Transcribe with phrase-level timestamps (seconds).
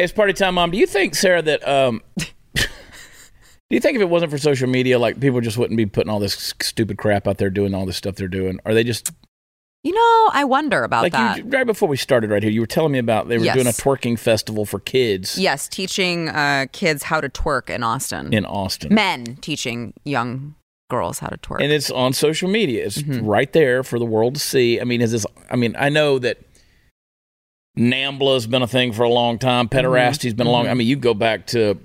[0.00, 0.70] Hey, it's party time, mom.
[0.70, 2.62] Do you think, Sarah, that um, do
[3.68, 6.18] you think if it wasn't for social media, like people just wouldn't be putting all
[6.18, 8.58] this stupid crap out there, doing all this stuff they're doing?
[8.64, 9.12] Are they just
[9.84, 11.36] You know, I wonder about like that.
[11.36, 12.50] you, right before we started right here?
[12.50, 13.56] You were telling me about they were Yes.
[13.56, 18.32] doing a twerking festival for kids yes, teaching uh, kids how to twerk in Austin.
[18.32, 20.54] in Austin, Men teaching young
[20.88, 21.60] girls how to twerk.
[21.62, 22.86] and it's on social media.
[22.86, 23.26] It's Mm-hmm.
[23.26, 24.80] right there for the world to see.
[24.80, 25.26] I mean, is this?
[25.50, 26.38] I mean, I know that.
[27.78, 29.66] Nambla's been a thing for a long time.
[29.66, 29.76] Mm-hmm.
[29.76, 30.68] Pederasty's been a long.
[30.68, 31.78] I mean, you go back to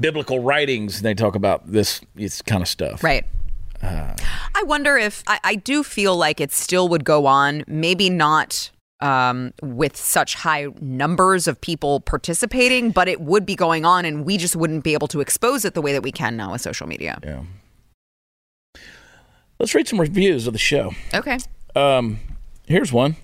[0.00, 0.96] biblical writings.
[0.96, 3.02] And they talk about this, this kind of stuff.
[3.02, 3.26] Right.
[3.82, 4.14] Uh,
[4.54, 8.70] I wonder if I, I do feel like it still would go on, maybe not
[9.00, 14.24] um, with such high numbers of people participating, but it would be going on, and
[14.24, 16.62] we just wouldn't be able to expose it the way that we can now with
[16.62, 17.18] social media.
[17.22, 17.42] Yeah.
[19.58, 20.92] Let's read some reviews of the show.
[21.12, 21.38] Okay.
[21.76, 22.20] Um,
[22.66, 23.16] here's one.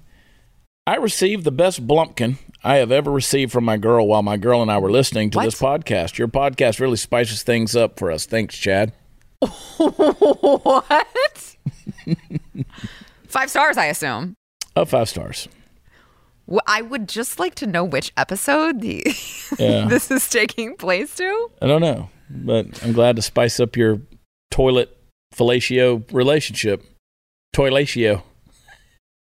[0.87, 4.61] I received the best blumpkin I have ever received from my girl while my girl
[4.63, 5.45] and I were listening to What?
[5.45, 6.19] this podcast.
[6.19, 8.27] Your podcast really spices things up for us.
[8.27, 8.93] Thanks, Chad.
[9.77, 11.57] what?
[13.29, 14.35] Five stars, I assume.
[14.77, 15.49] Oh, five stars.
[16.47, 19.05] Well, I would just like to know which episode the
[19.59, 19.87] Yeah.
[19.87, 21.51] this is taking place to.
[21.63, 24.01] I don't know, but I'm glad to spice up your
[24.51, 24.97] toilet
[25.35, 26.83] fellatio relationship.
[27.55, 28.23] Toilatio.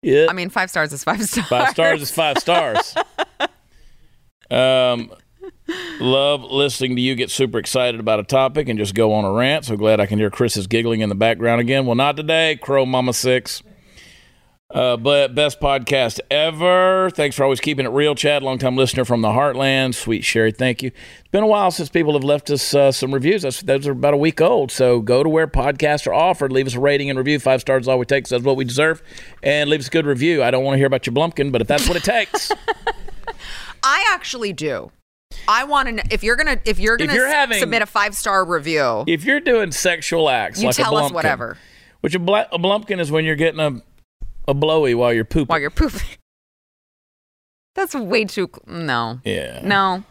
[0.03, 0.27] Yeah.
[0.29, 1.49] I mean, five stars is five stars.
[1.49, 2.95] Five stars is five stars.
[4.51, 5.11] Um,
[6.01, 9.33] love listening to you get super excited about a topic and just go on a
[9.33, 9.65] rant.
[9.65, 11.87] So glad I can hear Chris's giggling in the background again.
[11.87, 13.63] Well, not today, Crow Mama Six.
[14.73, 17.11] Uh, but best podcast ever.
[17.11, 18.43] Thanks for always keeping it real, Chad.
[18.43, 19.95] Longtime listener from the Heartland.
[19.95, 20.89] Sweet Sherry, thank you.
[21.21, 23.43] It's been a while since people have left us uh, some reviews.
[23.43, 24.73] That's, those are about a week old.
[24.73, 26.53] So go to where podcasts are offered.
[26.53, 27.39] Leave us a rating and review.
[27.39, 28.25] Five stars is all we take.
[28.25, 29.03] 'cause That's what we deserve.
[29.43, 30.43] And leave us a good review.
[30.43, 32.51] I don't want to hear about your blumpkin, but if that's what it takes,
[33.83, 34.91] I actually do.
[35.49, 37.83] I want to know if you're gonna if you're gonna if you're s- having- submit
[37.83, 39.05] a five star review.
[39.07, 41.59] if you're doing sexual acts, You like tell a us whatever.
[42.01, 43.81] Which a, bla- a blumpkin is when you're getting a
[44.49, 45.47] a blowy while you're pooping.
[45.47, 46.01] while you're pooping.
[47.75, 48.51] That's way too.
[48.67, 49.61] No, yeah.
[49.65, 50.05] no,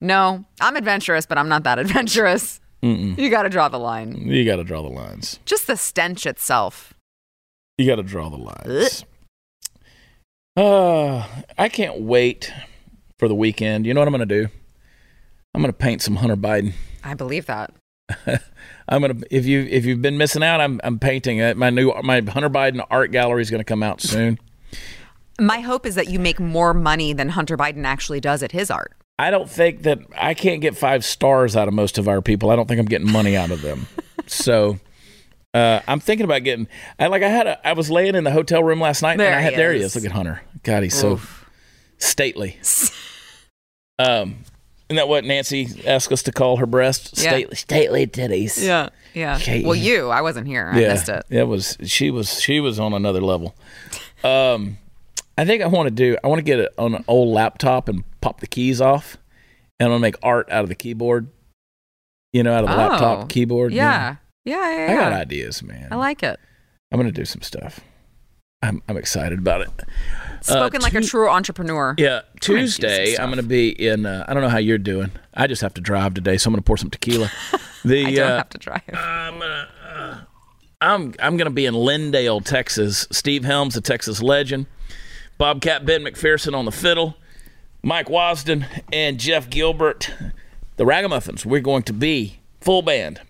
[0.00, 0.44] no.
[0.60, 2.60] I'm adventurous, but I'm not that adventurous.
[2.82, 3.18] Mm-mm.
[3.18, 4.14] You got to draw the line.
[4.28, 5.40] You got to draw the lines.
[5.46, 6.92] Just the stench itself.
[7.78, 9.04] You got to draw the lines.
[10.56, 11.26] Uh,
[11.58, 12.52] I can't wait
[13.18, 13.86] for the weekend.
[13.86, 14.48] You know what I'm going to do?
[15.54, 16.74] I'm going to paint some Hunter Biden.
[17.02, 17.72] I believe that.
[18.88, 21.56] I'm gonna if you if you've been missing out, I'm I'm painting it.
[21.56, 24.38] My new my Hunter Biden art gallery is gonna come out soon.
[25.40, 28.70] My hope is that you make more money than Hunter Biden actually does at his
[28.70, 28.92] art.
[29.18, 32.50] I don't think that I can't get five stars out of most of our people.
[32.50, 33.86] I don't think I'm getting money out of them.
[34.26, 34.78] so
[35.54, 36.68] uh, I'm thinking about getting.
[36.98, 37.66] I like I had a.
[37.66, 39.72] I was laying in the hotel room last night There and I had he there
[39.72, 39.96] he is.
[39.96, 40.02] is.
[40.02, 40.42] Look at Hunter.
[40.62, 41.20] God, he's so
[41.98, 42.58] stately.
[43.96, 44.38] Um,
[44.88, 47.14] isn't that what Nancy asked us to call her breast?
[47.16, 47.30] Yeah.
[47.30, 48.62] Stately, stately titties.
[48.64, 49.36] Yeah, yeah.
[49.36, 49.64] Okay.
[49.64, 50.70] Well, you, I wasn't here.
[50.72, 51.24] I missed it.
[51.30, 53.54] It was she was she was on another level.
[54.22, 54.78] Um,
[55.36, 56.16] I think I want to do.
[56.22, 59.16] I want to get it on an old laptop and pop the keys off,
[59.80, 61.28] and I'm gonna make art out of the keyboard.
[62.32, 63.72] You know, out of the Oh, laptop keyboard.
[63.72, 63.84] you know?
[63.84, 64.92] Yeah, yeah, yeah.
[64.92, 65.88] I got ideas, man.
[65.90, 66.38] I like it.
[66.92, 67.80] I'm gonna do some stuff.
[68.62, 69.70] I'm I'm excited about it.
[70.52, 71.94] Spoken like a true entrepreneur.
[71.98, 74.04] Yeah, gonna do some Tuesday I'm going to be in.
[74.06, 75.10] Uh, I don't know how you're doing.
[75.32, 77.30] I just have to drive today, so I'm going to pour some tequila.
[77.84, 78.80] The I don't uh, have to drive.
[78.94, 80.16] I'm gonna, uh,
[80.80, 83.06] I'm I'm gonna be in Lindale, Texas.
[83.12, 84.64] Steve Helms, the Texas legend,
[85.36, 87.14] Bobcat Ben McPherson on the fiddle,
[87.82, 90.10] Mike Wasden, and Jeff Gilbert,
[90.76, 91.44] the Ragamuffins.
[91.44, 93.20] We're going to be full band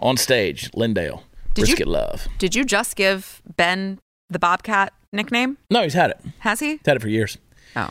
[0.00, 1.22] on stage, Lindale.
[1.54, 2.26] Did you- Brisket Love.
[2.38, 5.58] Did you just give Ben the Bobcat nickname?
[5.70, 6.20] No, he's had it.
[6.40, 6.70] Has he?
[6.72, 7.38] He's had it for years.
[7.76, 7.90] Oh,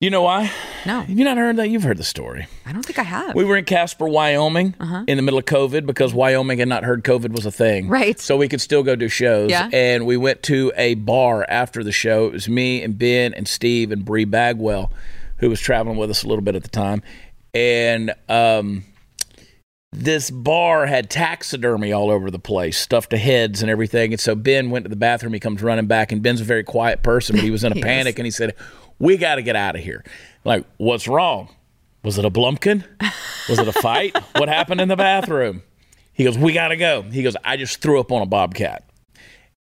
[0.00, 0.50] You know why?
[0.86, 1.00] no.
[1.00, 1.68] Have you not heard that?
[1.70, 2.46] You've heard the story.
[2.64, 3.34] I don't think I have.
[3.34, 4.74] We were in Casper, Wyoming,
[5.08, 7.88] in the middle of COVID because Wyoming had not heard COVID was a thing.
[7.88, 8.18] Right.
[8.18, 9.50] So we could still go do shows.
[9.50, 9.68] Yeah.
[9.72, 12.26] And we went to a bar after the show.
[12.28, 14.90] It was me and Ben and Steve and Bree Bagwell,
[15.38, 17.02] who was traveling with us a little bit at the time.
[17.52, 18.84] And um,
[19.92, 24.12] this bar had taxidermy all over the place, stuffed to heads and everything.
[24.12, 25.32] And so Ben went to the bathroom.
[25.32, 27.74] He comes running back, and Ben's a very quiet person, but he was in a
[27.74, 27.84] He is.
[27.84, 28.54] panic and he said,
[28.98, 30.04] We got to get out of here.
[30.44, 31.48] Like, what's wrong?
[32.04, 32.84] Was it a blumpkin?
[33.48, 34.16] Was it a fight?
[34.36, 35.62] what happened in the bathroom?
[36.12, 37.02] He goes, We got to go.
[37.02, 38.84] He goes, I just threw up on a bobcat.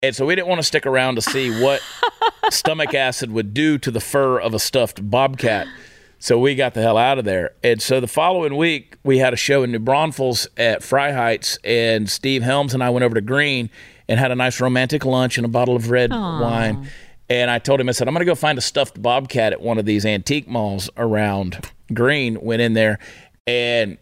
[0.02, 1.80] And so we didn't want to stick around to see what
[2.50, 5.66] stomach acid would do to the fur of a stuffed bobcat.
[6.20, 7.52] So we got the hell out of there.
[7.62, 12.10] And so the following week, we had a show in New Braunfels at Freiheit, and
[12.10, 13.70] Steve Helms and I went over to Gruene
[14.08, 16.88] and had a nice romantic lunch and a bottle of red wine.
[17.30, 19.60] And I told him, I said, I'm going to go find a stuffed bobcat at
[19.60, 22.42] one of these antique malls around Gruene.
[22.42, 22.98] Went in there,
[23.46, 23.98] and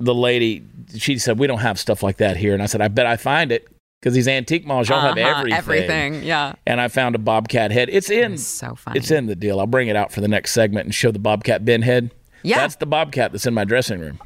[0.00, 0.64] the lady,
[0.96, 2.54] she said, We don't have stuff like that here.
[2.54, 3.66] And I said, I bet I find it
[4.04, 5.56] because these antique malls, y'all have Uh-huh, everything.
[5.58, 6.22] Everything.
[6.24, 6.52] Yeah.
[6.66, 7.88] And I found a bobcat head.
[7.90, 8.36] It's in.
[8.36, 8.98] So funny.
[8.98, 9.58] It's in the deal.
[9.60, 12.10] I'll bring it out for the next segment and show the bobcat Ben head.
[12.42, 12.58] Yeah.
[12.58, 14.18] That's the bobcat that's in my dressing room.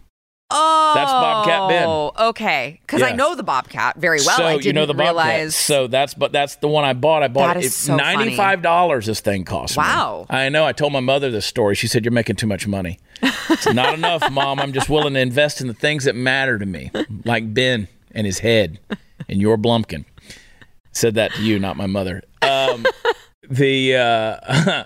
[0.50, 2.26] Oh, That's Bobcat Ben.
[2.28, 4.34] Okay, because I know the Bobcat very well.
[4.38, 5.06] so I didn't you know the bobcat.
[5.14, 5.54] realize.
[5.54, 7.22] So that's but that's the one I bought.
[7.22, 7.66] I bought That it.
[7.66, 9.04] is so ninety five dollars.
[9.04, 9.76] This thing cost.
[9.76, 9.82] me.
[9.82, 10.24] Wow.
[10.30, 10.64] I know.
[10.64, 11.74] I told my mother this story.
[11.74, 14.58] She said, "You're making too much money." It's not enough, Mom.
[14.58, 16.90] I'm just willing to invest in the things that matter to me,
[17.26, 18.78] like Ben and his head,
[19.28, 20.04] and your Blumpkin.
[20.92, 22.22] Said that to you, not my mother.
[22.42, 22.84] Um,
[23.50, 24.84] the uh,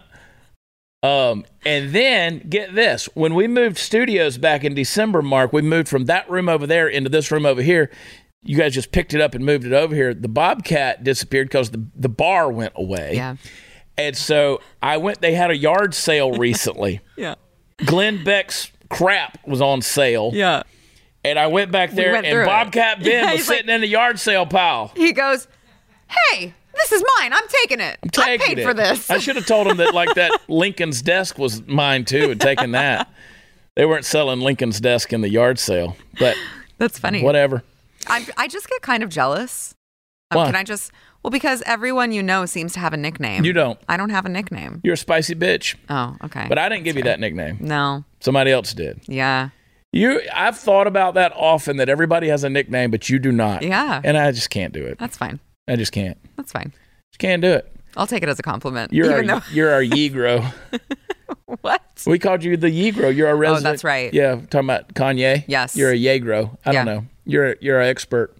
[1.02, 5.88] um, and then get this: when we moved studios back in December, Mark, we moved
[5.88, 7.90] from that room over there into this room over here.
[8.44, 10.12] You guys just picked it up and moved it over here.
[10.12, 13.12] The Bobcat disappeared because the the bar went away.
[13.14, 13.36] yeah,
[13.96, 15.20] And so I went.
[15.20, 17.00] They had a yard sale recently.
[17.16, 17.36] yeah,
[17.86, 20.64] Glenn Beck's crap was on sale, yeah.
[21.24, 22.46] And I went back there, went and it.
[22.46, 24.92] Bobcat Ben Yeah, was like- sitting in the yard sale pile.
[24.96, 25.46] He goes,
[26.08, 27.32] "Hey, this is mine.
[27.32, 27.98] I'm taking it.
[28.04, 28.64] I Taking paid it.
[28.64, 32.30] for this." I should have told him that like that Lincoln's desk was mine too,
[32.30, 33.08] and taken that.
[33.74, 36.36] They weren't selling Lincoln's desk in the yard sale, but
[36.78, 37.22] That's funny.
[37.22, 37.62] whatever.
[38.06, 39.74] I I just get kind of jealous.
[40.30, 40.46] Um, Why?
[40.46, 40.90] Can I just?
[41.22, 43.44] Well, because everyone you know seems to have a nickname.
[43.44, 43.78] You don't.
[43.88, 44.80] I don't have a nickname.
[44.82, 46.46] You're a spicy bitch, Oh, okay.
[46.48, 47.58] but I didn't give you that nickname.
[47.60, 48.04] no.
[48.20, 49.00] Somebody else did.
[49.06, 49.50] Yeah.
[49.92, 51.76] You, I've thought about that often.
[51.76, 53.62] That everybody has a nickname, but you do not.
[53.62, 54.00] Yeah.
[54.02, 54.98] and I just can't do it.
[54.98, 55.38] That's fine.
[55.68, 56.16] I just can't.
[56.36, 56.72] That's fine.
[57.12, 57.70] Just can't do it.
[57.96, 58.92] I'll take it as a compliment.
[58.92, 60.52] You're our, though you're our Yegro.
[61.60, 61.82] what?
[62.06, 63.14] We called you the Yegro.
[63.14, 63.66] You're our oh, resident.
[63.66, 64.12] Oh, that's right.
[64.14, 65.44] Yeah, talking about Kanye.
[65.46, 65.76] Yes.
[65.76, 66.56] You're a Yegro.
[66.64, 66.84] I Yeah.
[66.84, 67.06] don't know.
[67.24, 68.34] You're you're an expert.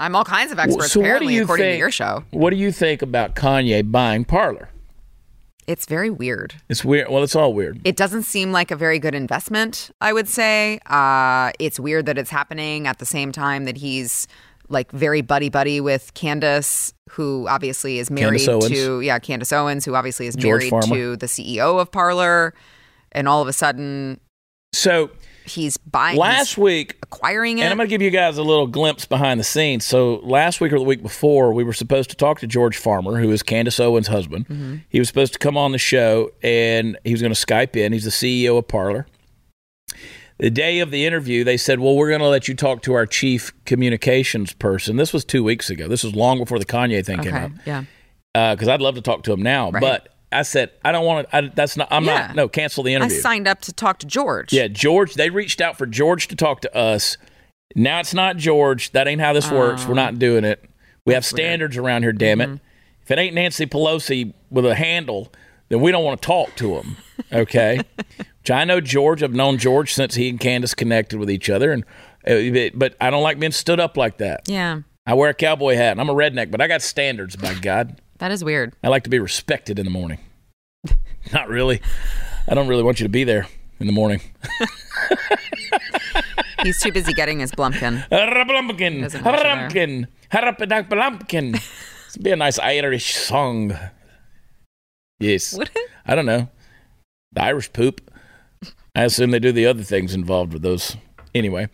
[0.00, 1.74] I'm all kinds of experts so what do apparently, you according think?
[1.76, 2.24] to your show.
[2.30, 4.68] What do you think about Kanye buying Parler?
[5.66, 6.54] It's very weird.
[6.68, 7.08] It's weird.
[7.10, 7.80] Well, it's all weird.
[7.84, 10.78] It doesn't seem like a very good investment, I would say.
[10.86, 14.28] Uh, it's weird that it's happening at the same time that he's
[14.68, 19.94] like very buddy buddy with Candace, who obviously is married to yeah, Candace Owens, who
[19.94, 20.94] obviously is George married Farmer.
[20.94, 22.54] to the CEO of Parler,
[23.12, 24.20] and all of a sudden
[24.72, 25.10] So
[25.46, 27.62] he's buying last week, acquiring it.
[27.62, 29.84] and I'm going to give you guys a little glimpse behind the scenes.
[29.84, 33.18] So last week or the week before, we were supposed to talk to George Farmer,
[33.20, 34.48] who is Candace Owens' husband.
[34.48, 34.76] Mm-hmm.
[34.88, 37.92] He was supposed to come on the show, and he was going to Skype in.
[37.92, 39.06] He's the CEO of Parler.
[40.38, 42.92] The day of the interview, they said, "Well, we're going to let you talk to
[42.92, 45.88] our chief communications person." This was two weeks ago.
[45.88, 47.52] This was long before the Kanye thing came okay, up.
[47.64, 47.84] yeah.
[48.52, 49.80] Because I'd love to talk to him now, Right.
[49.80, 51.36] but I said I don't want to.
[51.36, 51.88] I, that's not.
[51.90, 52.26] I'm Yeah.
[52.28, 52.36] not.
[52.36, 53.16] No, cancel the interview.
[53.16, 54.52] I signed up to talk to George.
[54.52, 55.14] Yeah, George.
[55.14, 57.16] They reached out for George to talk to us.
[57.74, 58.92] Now it's not George.
[58.92, 59.86] That ain't how this works.
[59.86, 60.64] We're not doing it.
[61.04, 62.12] We have standards around here.
[62.12, 62.60] Damn it!
[63.02, 65.32] If it ain't Nancy Pelosi with a handle,
[65.68, 66.96] then we don't want to talk to him.
[67.32, 67.80] Okay.
[68.16, 69.22] Which I know George.
[69.22, 71.84] I've known George since he and Candace connected with each other, and
[72.26, 74.48] uh, but I don't like being stood up like that.
[74.48, 74.80] Yeah.
[75.06, 75.92] I wear a cowboy hat.
[75.92, 77.36] and I'm a redneck, but I got standards.
[77.36, 78.74] By God, That is weird.
[78.82, 80.18] I like to be respected in the morning.
[81.32, 81.80] Not really.
[82.48, 83.46] I don't really want you to be there
[83.80, 84.20] in the morning.
[86.62, 88.08] He's too busy getting his Blumpkin.
[88.08, 89.68] Haraplumpkin, Doesn't want you there.
[89.68, 91.52] Harapkin, Harapadakpalumpkin.
[91.52, 93.76] This would be a nice Irish song.
[95.20, 95.54] Yes.
[95.56, 95.90] Would it?
[96.06, 96.48] I don't know.
[97.32, 98.10] The Irish poop.
[98.94, 100.96] I assume they do the other things involved with those.
[101.34, 101.68] Anyway.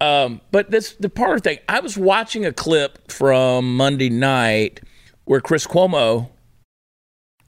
[0.00, 1.58] Um, but this the Parler thing.
[1.68, 4.80] I was watching a clip from Monday night
[5.32, 6.28] where Chris Cuomo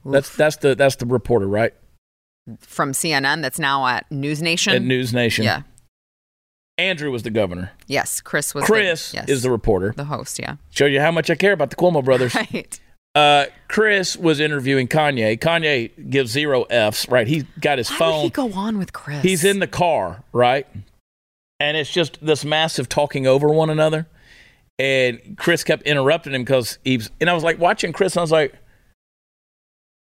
[0.06, 1.74] that's that's the that's the reporter, right?
[2.60, 4.72] From CNN that's now at News Nation.
[4.72, 5.44] At News Nation.
[5.44, 5.62] Yeah.
[6.78, 7.72] Andrew was the governor.
[7.86, 8.22] Yes.
[8.22, 9.92] Chris was Chris the, yes, is the reporter.
[9.94, 10.56] the host, yeah.
[10.70, 12.34] Show you how much I care about the Cuomo brothers.
[12.52, 12.80] Right.
[13.14, 15.38] Uh, Chris was interviewing Kanye.
[15.38, 17.28] Kanye gives zero Fs, right?
[17.28, 18.16] He got his How phone.
[18.16, 19.22] would he go on with Chris?
[19.22, 20.66] He's in the car, right?
[21.60, 24.08] And it's just this massive talking over one another.
[24.78, 28.22] And Chris kept interrupting him because he's, and I was like watching Chris, and I
[28.22, 28.54] was like,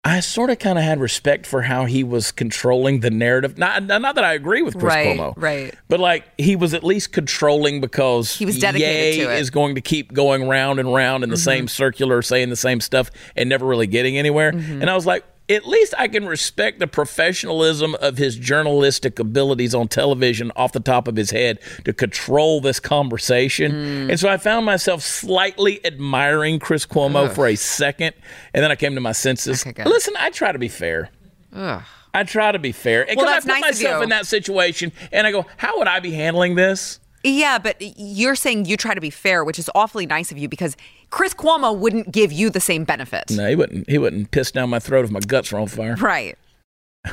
[0.03, 3.59] I sort of kind of had respect for how he was controlling the narrative.
[3.59, 5.75] Not, not that I agree with Chris right, Cuomo, right.
[5.89, 9.35] but like he was at least controlling because He was dedicated Ye to it.
[9.35, 9.43] Mm-hmm.
[9.43, 12.81] is going to keep going round and round in the same circular, saying the same
[12.81, 14.53] stuff and never really getting anywhere.
[14.53, 14.81] Mm-hmm.
[14.81, 19.75] And I was like, at least I can respect the professionalism of his journalistic abilities
[19.75, 23.73] on television off the top of his head to control this conversation.
[23.73, 24.11] Mm.
[24.11, 28.15] And so I found myself slightly admiring Chris Cuomo for a second,
[28.55, 29.67] and then I came to my senses.
[29.67, 29.85] Okay.
[29.85, 31.11] Listen, I try to be fair.
[31.53, 31.83] Ugh.
[32.13, 33.09] I try to be fair.
[33.09, 36.01] And Well, I put nice myself in that situation and I go, how would I
[36.01, 36.99] be handling this?
[37.23, 40.49] Yeah, but you're saying you try to be fair, which is awfully nice of you
[40.49, 40.77] because
[41.11, 43.25] Chris Cuomo wouldn't give you the same benefit.
[43.31, 43.89] No, he wouldn't.
[43.91, 46.39] He wouldn't piss down my throat if my guts were on fire, Right.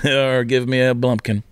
[0.05, 1.43] or give me a blumpkin.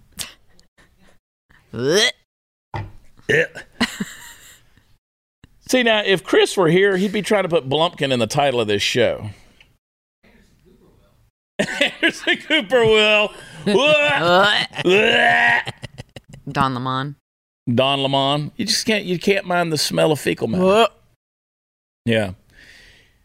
[5.68, 8.60] See now, if Chris were here, he'd be trying to put Blumpkin in the title
[8.62, 9.32] of this show.
[11.60, 13.32] Anderson Cooper will.
[16.52, 17.16] Don Lemon.
[17.74, 18.52] Don Lemon.
[18.58, 19.06] You just can't.
[19.06, 20.88] You can't mind the smell of fecal matter.
[22.06, 22.32] Yeah.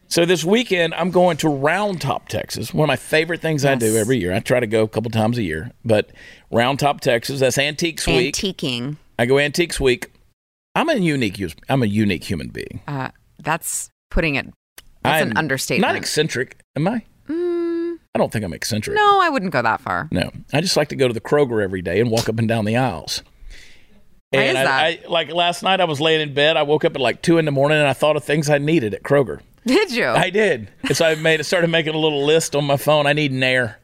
[0.07, 2.73] So this weekend, I'm going to Round Top, Texas.
[2.73, 4.33] One of my favorite things I do every year.
[4.33, 6.09] I try to go a couple times a year, but
[6.51, 7.39] Round Top, Texas.
[7.39, 8.35] That's Antiques Week.
[8.35, 8.97] Antiquing.
[9.17, 10.11] I go Antiques Week.
[10.75, 11.41] I'm a unique.
[11.69, 12.81] I'm a unique human being.
[12.87, 13.09] Uh,
[13.39, 14.47] that's putting it.
[15.03, 15.87] That's I'm an understatement.
[15.87, 17.03] Not eccentric, am I?
[17.29, 18.95] Mm, I don't think I'm eccentric.
[18.95, 20.09] no, I wouldn't go that far.
[20.11, 20.31] No.
[20.51, 22.65] I just like to go to the Kroger every day and walk up and down
[22.65, 23.23] the aisles.
[24.31, 24.67] Why and is that?
[24.67, 26.55] I, I like last night I was laying in bed.
[26.57, 28.57] I woke up at like two in the morning and I thought of things I
[28.57, 29.41] needed at Kroger.
[29.65, 30.07] Did you?
[30.07, 30.69] I did.
[30.83, 33.05] And so I made started making a little list on my phone.
[33.05, 33.77] I need Nair.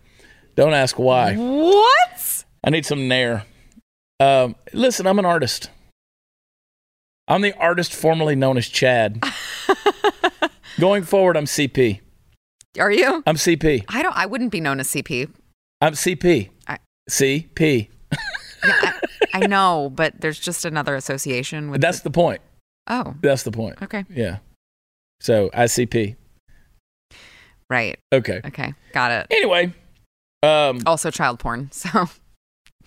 [0.56, 1.36] Don't ask why.
[1.36, 2.44] what?
[2.64, 3.44] I need some Nair.
[4.20, 5.70] Um, listen, I'm an artist.
[7.28, 9.22] I'm the artist formerly known as Chad.
[10.80, 12.00] Going forward, I'm CP.
[12.80, 13.22] Are you?
[13.28, 13.84] I'm CP.
[13.90, 14.16] I don't.
[14.18, 15.30] I wouldn't be known as CP.
[15.82, 16.50] I'm CP.
[16.68, 17.90] I- CP.
[18.12, 18.18] Yeah,
[18.82, 18.97] I,
[19.44, 21.82] I know, but there's just another association with.
[21.82, 22.42] That's the point.
[22.88, 23.82] oh, That's the point.
[23.82, 24.38] okay, Yeah.
[25.20, 26.16] So ICP.
[27.70, 28.00] right.
[28.14, 28.42] Okay.
[28.46, 29.28] Okay, got it.
[29.32, 29.74] Anyway,
[30.44, 31.70] um, Also, child porn.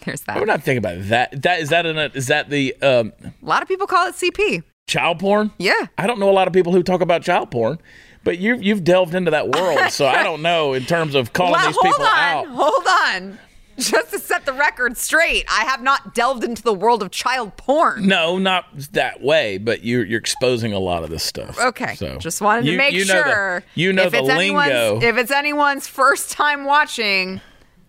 [0.01, 0.39] So there's that.
[0.39, 1.43] we're not thinking about that.
[1.43, 4.15] That is that in a, is that the um, A lot of people call it
[4.15, 4.63] CP.
[4.89, 5.53] child porn?
[5.59, 5.87] Yeah.
[5.99, 7.79] I don't know a lot of people who talk about child porn,
[8.25, 11.53] but you you've delved into that world, so I don't know in terms of calling
[11.53, 12.47] Well, these hold people on, out.
[12.47, 13.39] hold on.
[13.91, 17.57] Just to set the record straight, I have not delved into the world of child
[17.57, 18.07] porn.
[18.07, 21.59] No, not that way, but you're you're exposing a lot of this stuff.
[21.59, 23.63] Okay, so just wanted to you- make you know the- sure.
[23.75, 25.01] you know if the it's anyone's, lingo.
[25.07, 27.41] If it's anyone's first time watching,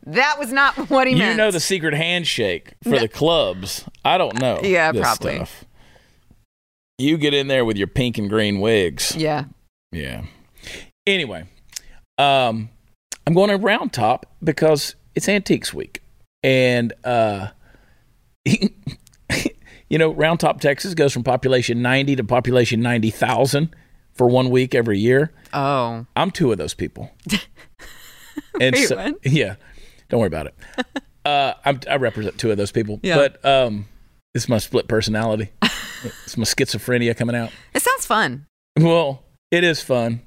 [0.05, 1.31] that was not what he you meant.
[1.31, 3.85] You know the secret handshake for the clubs.
[4.05, 4.59] I don't know.
[4.63, 5.35] Yeah, this probably.
[5.37, 5.65] Stuff.
[6.97, 9.15] You get in there with your pink and green wigs.
[9.15, 9.45] Yeah.
[9.91, 10.23] Yeah.
[11.07, 11.45] Anyway,
[12.19, 12.69] um,
[13.25, 16.01] I'm going to Round Top because it's Antiques Week,
[16.43, 17.47] and uh,
[18.45, 23.75] you know, Round Top, Texas goes from population 90 to population 90,000
[24.13, 25.31] for one week every year.
[25.53, 26.05] Oh.
[26.15, 27.11] I'm two of those people.
[28.61, 29.55] and Wait, so, yeah,
[30.09, 30.55] don't worry about it.
[31.23, 33.15] Uh, I'm, I represent two of those people, Yeah.
[33.15, 33.85] but um,
[34.33, 35.51] it's my split personality.
[35.61, 37.51] it's my schizophrenia coming out.
[37.75, 38.47] It sounds fun.
[38.79, 40.21] Well, it is fun.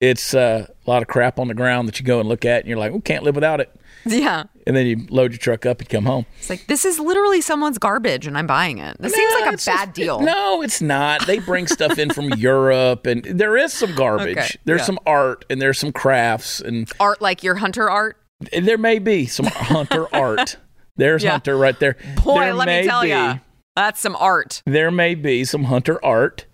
[0.00, 2.60] It's uh, a lot of crap on the ground that you go and look at,
[2.60, 3.70] and you're like, "Oh, can't live without it."
[4.06, 4.44] Yeah.
[4.66, 6.24] And then you load your truck up and come home.
[6.38, 8.96] It's like this is literally someone's garbage and I'm buying it.
[9.00, 10.20] This seems like a bad just- deal.
[10.20, 11.26] No, it's not.
[11.26, 14.36] They bring stuff in from Europe, and there is some garbage.
[14.38, 14.84] Okay, There's yeah.
[14.86, 18.16] some art, and there's some crafts, and Art like your hunter art.
[18.58, 20.56] there may be some hunter art.
[20.96, 21.32] There's Yeah.
[21.32, 21.96] hunter right there.
[22.24, 23.40] Boy, there let me tell you.
[23.76, 24.62] That's some art.
[24.66, 26.46] There may be some hunter art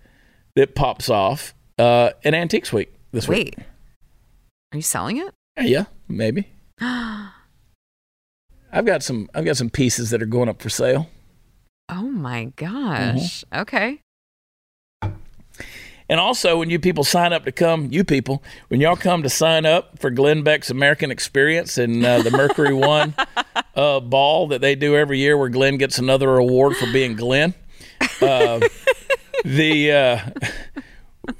[0.55, 3.55] that pops off uh, at Antiques Week this week.
[3.57, 3.65] Wait.
[4.73, 5.33] Are you selling it?
[5.59, 6.47] Yeah, maybe.
[8.71, 9.29] I've got some.
[9.33, 11.09] I've got some pieces that are going up for sale.
[11.89, 13.43] Oh my gosh.
[13.51, 13.61] Mm-hmm.
[13.61, 14.01] Okay.
[16.09, 19.29] And also, when you people sign up to come, you people, when y'all come to
[19.29, 23.13] sign up for Glenn Beck's American Experience and uh, the Mercury One
[23.75, 27.53] uh, ball that they do every year, where Glenn gets another award for being Glenn,
[28.21, 28.61] uh,
[29.43, 30.19] the uh,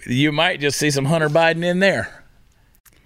[0.06, 2.26] you might just see some Hunter Biden in there.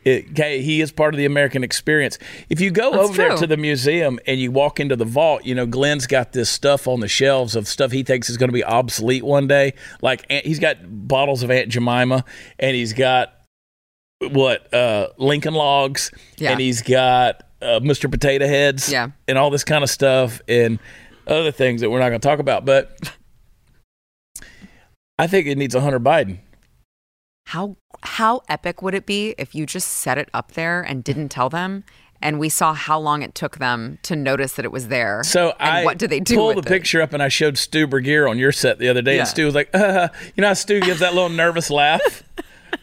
[0.04, 2.18] It, okay, he is part of the American experience.
[2.50, 5.46] If you go That's over there to the museum and you walk into the vault,
[5.46, 8.50] you know Glenn's got this stuff on the shelves of stuff he thinks is going
[8.50, 9.74] to be obsolete one day.
[10.02, 10.78] Like he's got
[11.08, 12.26] bottles of Aunt Jemima,
[12.58, 13.34] and he's got
[14.32, 16.52] what uh, Lincoln Logs, Yeah.
[16.52, 18.10] and he's got uh, Mr.
[18.10, 19.10] Potato Heads, Yeah.
[19.28, 20.80] and all this kind of stuff, and
[21.28, 22.66] other things that we're not going to talk about.
[22.66, 23.14] But
[25.20, 26.40] I think it needs a Hunter Biden.
[27.46, 31.30] How how epic would it be if you just set it up there and didn't
[31.30, 31.84] tell them
[32.24, 35.24] and we saw how long it took them to notice that it was there.
[35.24, 36.66] So and I what did they do I pulled the it?
[36.66, 39.22] picture up and I showed Stu Burguiere on your set the other day, Yeah.
[39.22, 42.24] and Stu was like, uh, "You know, how Stu gives that little nervous laugh.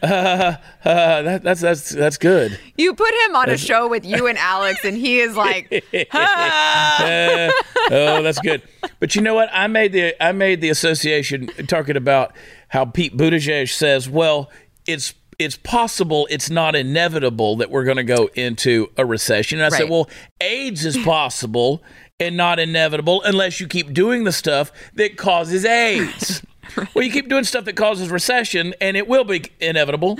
[0.03, 2.59] Uh, uh, that, that's that's that's good.
[2.77, 7.03] You put him on a show with you and Alex and he is like "Ah."
[7.03, 7.51] Uh,
[7.91, 8.61] oh, that's good.
[8.99, 9.49] But you know what?
[9.53, 12.33] I made the I made the association talking about
[12.69, 14.49] how Pete Buttigieg says, "Well,
[14.87, 19.59] it's." It's possible, it's not inevitable that we're going to go into a recession.
[19.59, 20.09] And I said, well,
[20.41, 21.81] AIDS is possible
[22.19, 26.41] and not inevitable unless you keep doing the stuff that causes AIDS.
[26.93, 30.19] Well, you keep doing stuff that causes recession, and it will be inevitable.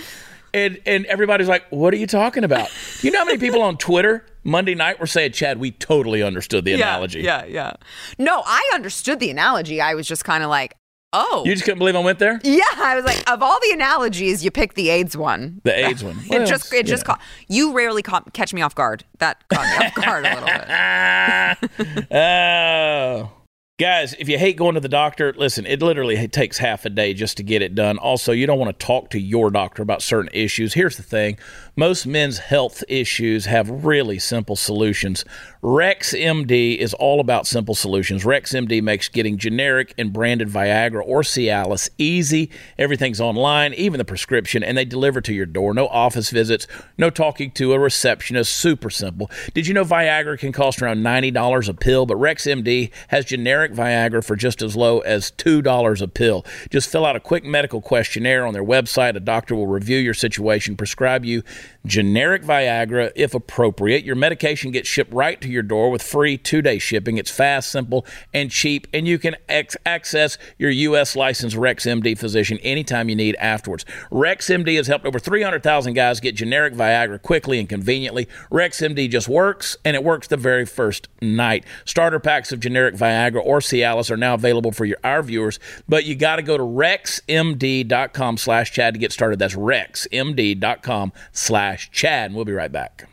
[0.51, 2.69] And and everybody's like, "What are you talking about?"
[3.03, 6.65] You know how many people on Twitter Monday night were saying, "Chad, we totally understood
[6.65, 7.73] the analogy." Yeah, yeah.
[8.17, 9.79] No, I understood the analogy.
[9.79, 10.75] I was just kind of like,
[11.13, 11.43] oh.
[11.45, 12.39] You just couldn't believe I went there.
[12.43, 15.61] yeah, I was like, of all the analogies, you picked the AIDS one.
[15.63, 16.17] The AIDS one.
[16.29, 17.21] It just, it just caught.
[17.47, 19.03] You rarely caught, catch me off guard.
[19.19, 22.11] That caught me off guard a little bit.
[22.15, 23.31] oh.
[23.79, 27.13] Guys, if you hate going to the doctor, listen, it literally takes half a day
[27.13, 27.97] just to get it done.
[27.97, 30.73] Also, you don't want to talk to your doctor about certain issues.
[30.73, 31.37] Here's the thing
[31.77, 35.23] most men's health issues have really simple solutions.
[35.61, 38.23] Rex MD is all about simple solutions.
[38.23, 42.49] Rex MD makes getting generic and branded Viagra or Cialis easy.
[42.77, 45.73] Everything's online, even the prescription, and they deliver to your door.
[45.73, 46.65] No office visits,
[46.97, 48.55] no talking to a receptionist.
[48.55, 49.29] Super simple.
[49.53, 53.73] Did you know Viagra can cost around $90 a pill, but Rex MD has generic
[53.73, 56.45] Viagra for just as low as $2 a pill.
[56.69, 59.17] Just fill out a quick medical questionnaire on their website.
[59.17, 61.43] A doctor will review your situation, prescribe you
[61.85, 64.05] generic Viagra if appropriate.
[64.05, 67.17] Your medication gets shipped right to your door with free two day shipping.
[67.17, 71.15] It's fast, simple, and cheap, and you can ex- access your U.S.
[71.15, 73.85] licensed Rex MD physician anytime you need afterwards.
[74.11, 78.27] Rex MD has helped over 300,000 guys get generic Viagra quickly and conveniently.
[78.49, 81.65] Rex MD just works, and it works the very first night.
[81.85, 86.05] Starter packs of generic Viagra or Cialis are now available for your our viewers, but
[86.05, 89.39] you got to go to rexmd.com slash Chad to get started.
[89.39, 93.07] That's rexmd.com slash Chad, and we'll be right back.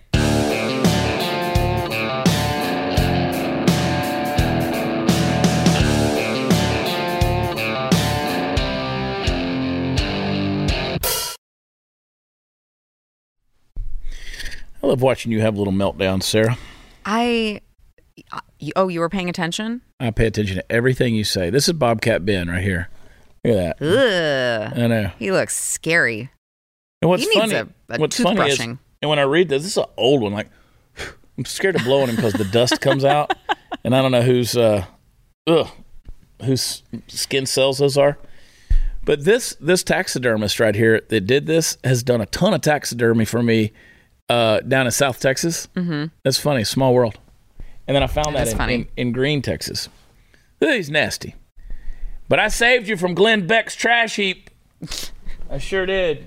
[14.87, 16.57] I love watching you have little meltdowns, Sarah.
[17.05, 17.61] I,
[18.77, 19.83] oh, you were paying attention?
[19.99, 21.51] I pay attention to everything you say.
[21.51, 22.89] This is Bobcat Ben right here.
[23.45, 23.85] Look at that.
[24.73, 24.79] Ugh.
[24.79, 25.11] I know.
[25.19, 26.31] He looks scary.
[27.03, 27.55] And what's He funny?
[27.57, 30.33] a- a what's funny is, and when I read this, this is an old one.
[30.33, 30.51] Like,
[31.37, 33.33] I'm scared of blowing him because the dust comes out,
[33.85, 34.85] and I don't know whose, uh,
[35.49, 35.67] ugh,
[36.45, 38.19] whose skin cells those are.
[39.05, 43.25] But this this taxidermist right here that did this has done a ton of taxidermy
[43.25, 43.73] for me
[44.29, 45.69] uh, down in South Texas.
[45.77, 46.07] Mm-hmm.
[46.23, 47.19] That's funny, small world.
[47.87, 48.75] And then I found that in, funny.
[48.75, 49.89] in, in Gruene, Texas.
[50.61, 51.35] He's nasty.
[52.29, 54.51] But I saved you from Glenn Beck's trash heap.
[55.51, 56.27] I sure did.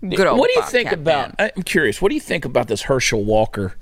[0.00, 1.36] Good old What do you think about?
[1.38, 1.50] man.
[1.56, 2.00] I'm curious.
[2.00, 3.74] What do you think about this Herschel Walker,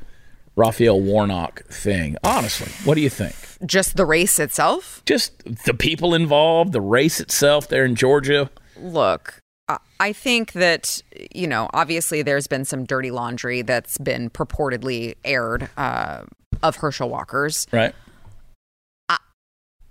[0.56, 2.16] Raphael Warnock thing?
[2.24, 3.34] Honestly, what do you think?
[3.64, 5.02] Just the race itself?
[5.06, 8.50] Just the people involved, the race itself there in Georgia.
[8.80, 11.02] Look, I- I think that,
[11.34, 16.22] you know, obviously there's been some dirty laundry that's been purportedly aired uh,
[16.62, 17.66] of Herschel Walker's.
[17.72, 17.94] Right.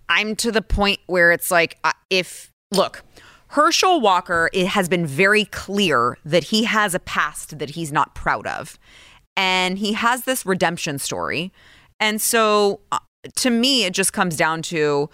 [0.07, 1.79] I'm to the point where it's like,
[2.11, 3.03] if, look,
[3.47, 8.13] Herschel Walker, it has been very clear that he has a past that he's not
[8.13, 8.77] proud of.
[9.35, 11.51] And he has this redemption story.
[11.99, 12.99] And so uh,
[13.37, 15.09] to me, it just comes down to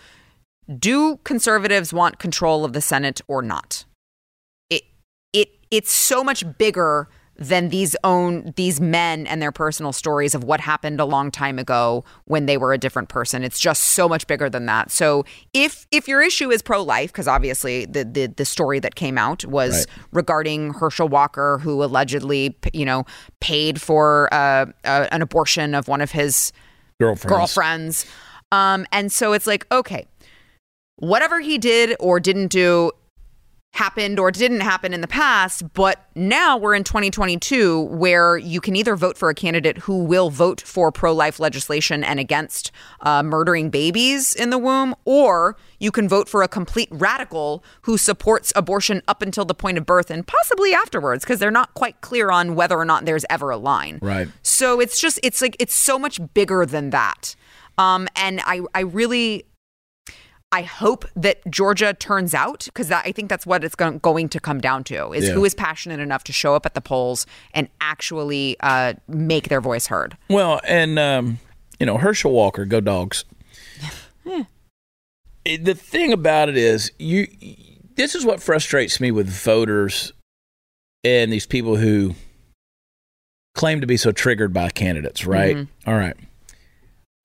[0.77, 3.85] do conservatives want control of the Senate or not?
[5.33, 10.35] It, it, it's so much bigger than these own these men and their personal stories
[10.35, 13.43] of what happened a long time ago when they were a different person.
[13.43, 14.91] It's just so much bigger than that.
[14.91, 18.93] So if if your issue is pro life, because obviously the, the the story that
[18.93, 20.07] came out was Right.
[20.11, 23.05] regarding Herschel Walker, who allegedly you know
[23.39, 26.51] paid for uh, uh, an abortion of one of his
[26.99, 27.35] Girlfriends.
[27.35, 28.05] girlfriends.
[28.51, 30.05] Um, and so it's like, okay,
[30.97, 32.91] whatever he did or didn't do
[33.73, 38.75] happened or didn't happen in the past, but now we're in 2022 where you can
[38.75, 43.23] either vote for a candidate who will vote for pro life legislation and against uh,
[43.23, 48.51] murdering babies in the womb, or you can vote for a complete radical who supports
[48.55, 52.29] abortion up until the point of birth and possibly afterwards because they're not quite clear
[52.29, 53.99] on whether or not there's ever a line.
[54.01, 54.27] Right.
[54.43, 57.35] So it's just it's like it's so much bigger than that.
[57.77, 59.45] Um, and I I really
[60.53, 64.39] I hope that Georgia turns out because I think that's what it's going, going to
[64.39, 65.33] come down to is Yeah.
[65.33, 69.61] who is passionate enough to show up at the polls and actually uh, make their
[69.61, 70.17] voice heard.
[70.29, 71.39] Well, and um,
[71.79, 73.23] you know Herschel Walker, go dogs.
[75.43, 77.27] It- the thing about it is, you.
[77.95, 80.13] This is what frustrates me with voters
[81.03, 82.13] and these people who
[83.55, 85.25] claim to be so triggered by candidates.
[85.25, 85.55] Right?
[85.57, 85.89] Mm-hmm.
[85.89, 86.15] All right.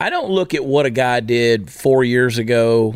[0.00, 2.94] I don't look at what a guy did four years ago,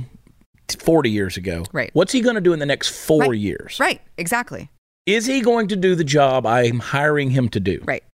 [0.74, 1.64] forty years ago.
[1.72, 1.90] Right.
[1.92, 3.38] What's he going to do in the next four Right.
[3.38, 3.78] years?
[3.80, 4.70] Right, exactly.
[5.06, 7.82] Is he going to do the job I'm hiring him to do?
[7.84, 8.04] Right.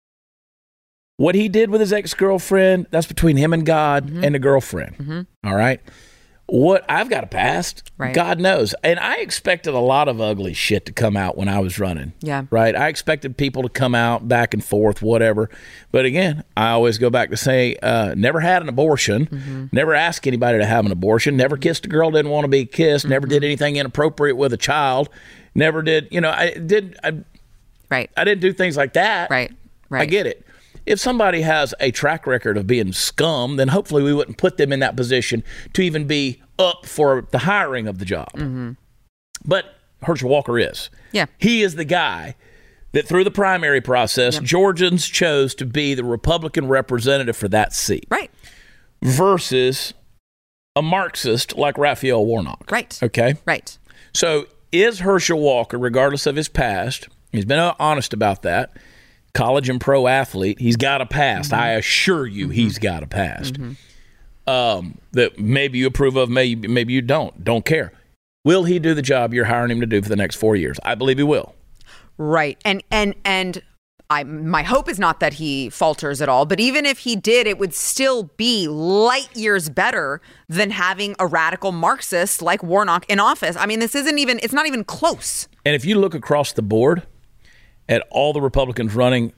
[1.19, 4.25] What he did with his ex girlfriend, that's between him and God Mm-hmm.
[4.25, 5.27] and the girlfriend.
[5.45, 5.81] All right.
[6.49, 8.15] What I've got a past, Right.
[8.15, 8.73] God knows.
[8.85, 12.13] And I expected a lot of ugly shit to come out when I was running.
[12.21, 12.45] Yeah.
[12.51, 12.77] Right.
[12.77, 15.51] I expected people to come out back and forth, whatever.
[15.91, 19.65] But again, I always go back to say, uh, never had an abortion, Mm-hmm.
[19.73, 22.65] never asked anybody to have an abortion, never kissed a girl didn't want to be
[22.65, 23.11] kissed, Mm-hmm.
[23.13, 25.09] never did anything inappropriate with a child,
[25.55, 27.15] never did, you know, I did, I,
[27.91, 28.09] Right.
[28.17, 29.31] I didn't do things like that.
[29.31, 29.51] Right.
[29.89, 30.03] Right.
[30.03, 30.46] I get it.
[30.87, 34.73] If somebody has a track record of being scum, then hopefully we wouldn't put them
[34.73, 38.29] in that position to even be up for the hiring of the job.
[38.35, 38.73] Mm-hmm.
[39.45, 40.89] But Herschel Walker is.
[41.13, 41.27] Yeah.
[41.39, 42.37] He is the guy
[42.93, 48.07] that through the primary process, Georgians chose to be the Republican representative for that seat
[48.09, 48.31] Right.
[49.03, 49.93] versus
[50.75, 52.71] a Marxist like Raphael Warnock.
[52.71, 52.99] Right.
[53.03, 53.35] Okay.
[53.45, 53.77] Right.
[54.15, 58.77] So is Herschel Walker, regardless of his past, he's been honest about that.
[59.37, 61.53] College and pro athlete, he's got a past.
[61.53, 61.79] I mm-hmm.
[61.81, 62.53] assure you, mm-hmm.
[62.53, 63.55] he's got a past.
[63.55, 64.51] Mm-hmm.
[64.51, 67.45] Um, that maybe you approve of, maybe maybe you don't.
[67.45, 67.93] Don't care.
[68.45, 70.79] Will he do the job you're hiring him to do for the next four years?
[70.85, 71.55] I believe he will.
[72.17, 72.59] Right.
[72.65, 73.63] And and and
[74.09, 77.47] I my hope is not that he falters at all, but even if he did,
[77.47, 83.19] it would still be light years better than having a radical Marxist like Warnock in
[83.19, 83.57] office.
[83.57, 85.49] I mean, this isn't even it's not even close.
[85.65, 87.03] And if you look across the board
[87.89, 89.33] at all the Republicans running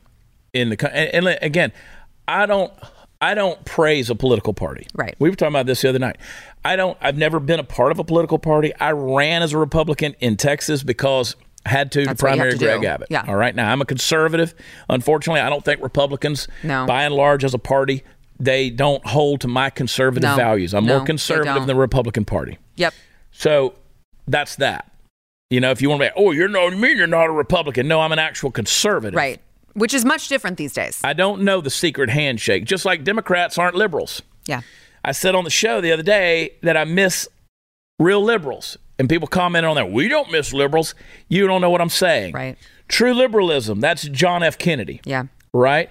[0.52, 1.72] in the and, and again,
[2.26, 2.72] I don't
[3.20, 4.86] I don't praise a political party.
[4.94, 5.14] Right.
[5.18, 6.16] We were talking about this the other night.
[6.64, 8.74] I don't I've never been a part of a political party.
[8.76, 12.40] I ran as a Republican in Texas because I had to That's to what you
[12.40, 12.86] have primary to Greg do.
[12.86, 13.08] Abbott.
[13.10, 13.24] Yeah.
[13.26, 13.54] All right.
[13.54, 14.54] Now I'm a conservative.
[14.88, 16.86] Unfortunately, I don't think Republicans No.
[16.86, 18.04] by and large as a party
[18.40, 20.36] they don't hold to my conservative No.
[20.36, 20.72] values.
[20.72, 22.56] I'm No, more conservative than the Republican Party.
[22.76, 22.94] Yep.
[23.32, 23.74] So
[24.28, 24.90] that's that.
[25.50, 27.32] You know, if you want to be, oh, you're no, you mean you're not a
[27.32, 27.88] Republican?
[27.88, 29.16] No, I'm an actual conservative.
[29.16, 29.40] Right.
[29.72, 31.00] Which is much different these days.
[31.02, 32.64] I don't know the secret handshake.
[32.64, 34.22] Just like Democrats aren't liberals.
[34.46, 34.60] yeah.
[35.04, 37.28] I said on the show the other day that I miss
[38.00, 39.90] real liberals, and people commented on that.
[39.92, 40.94] We don't miss liberals.
[41.28, 42.34] You don't know what I'm saying.
[42.34, 42.58] Right.
[42.88, 43.80] True liberalism.
[43.80, 44.58] That's John F.
[44.58, 45.00] Kennedy.
[45.04, 45.24] Yeah.
[45.54, 45.88] Right.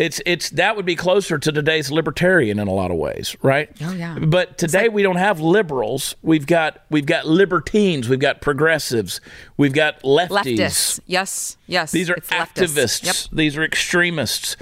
[0.00, 3.70] It's it's that would be closer to today's libertarian in a lot of ways, right?
[3.82, 4.18] Oh, yeah.
[4.18, 6.16] But today we don't have liberals.
[6.22, 8.08] We've got we've got libertines.
[8.08, 9.20] We've got progressives.
[9.58, 10.56] We've got lefties.
[10.56, 11.00] Leftists.
[11.06, 11.58] Yes.
[11.66, 11.92] Yes.
[11.92, 13.04] These are activists.
[13.04, 13.36] Yep.
[13.36, 14.56] These are extremists.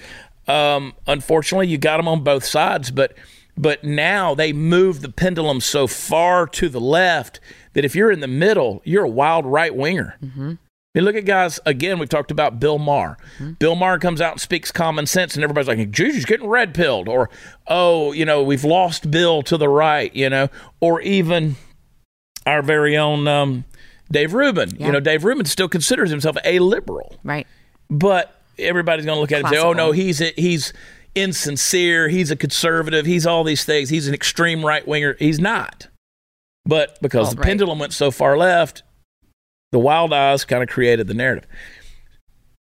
[0.49, 3.17] Um, unfortunately, you got them on both sides, but
[3.57, 7.39] but now they move the pendulum so far to the left
[7.75, 10.17] that if you're in the middle, you're a wild right winger.
[10.21, 10.55] Mm-hmm.
[11.03, 11.59] Look at guys.
[11.67, 13.17] Again, we've talked about Bill Maher.
[13.37, 13.53] Mm-hmm.
[13.53, 16.75] Bill Maher comes out and speaks common sense, and everybody's like, "Geez, he's getting red
[16.75, 17.29] pilled," or
[17.67, 20.49] "Oh, you know, we've lost Bill to the right," you know,
[20.81, 21.57] or even
[22.47, 23.65] our very own um,
[24.11, 24.71] Dave Rubin.
[24.79, 24.87] Yeah.
[24.87, 27.47] You know, Dave Rubin still considers himself a liberal Right.
[27.91, 30.73] but everybody's going to look at him and say, "Oh no, he's a, he's
[31.15, 35.89] insincere, he's a conservative, he's all these things, he's an extreme right winger." He's not.
[36.65, 37.47] But because Well, the right.
[37.47, 38.83] pendulum went so far left,
[39.73, 41.47] the wild eyes kind of created the narrative.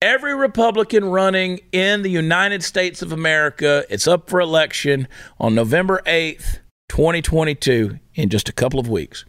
[0.02, 5.08] Every Republican running in the United States of America, it's up for election
[5.40, 9.24] on November 8th, 2022, in just a couple of weeks,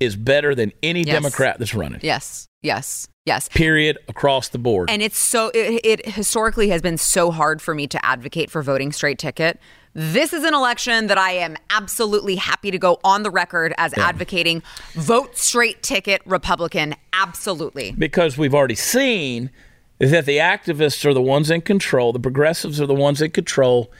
[0.00, 1.14] is better than any Yes.
[1.14, 2.00] Democrat that's running.
[2.02, 2.48] Yes.
[2.62, 3.08] Yes.
[3.26, 3.48] Yes.
[3.48, 4.88] Period across the board.
[4.88, 8.62] And it's so it, it historically has been so hard for me to advocate for
[8.62, 9.60] voting straight ticket.
[9.98, 13.94] This is an election that I am absolutely happy to go on the record as
[13.94, 16.94] advocating vote straight ticket Republican.
[17.14, 17.92] Absolutely.
[17.92, 19.50] because we've already seen
[19.98, 23.90] that the activists are the ones in control, the progressives are the ones in control,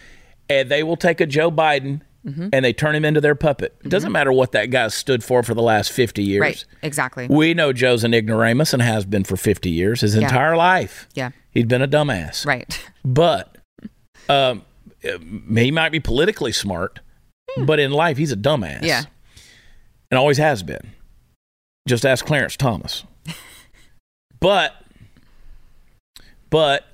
[0.51, 2.49] and they will take a Joe Biden Mm-hmm.
[2.53, 3.77] and they turn him into their puppet.
[3.85, 6.41] It doesn't matter what that guy stood for for the last 50 years.
[6.41, 6.65] Right.
[6.83, 7.29] Exactly.
[7.29, 11.07] We know Joe's an ignoramus and has been for 50 years, his entire life.
[11.15, 11.31] Yeah.
[11.53, 12.45] He's been a dumbass.
[12.45, 12.85] Right.
[13.05, 13.57] But
[14.29, 14.63] um,
[15.55, 17.01] he might be politically smart,
[17.51, 17.65] hmm.
[17.65, 18.83] but in life, he's a dumbass.
[18.83, 19.05] Yeah.
[20.11, 20.93] And always has been.
[21.89, 23.05] Just ask Clarence Thomas.
[24.41, 24.75] but,
[26.51, 26.85] but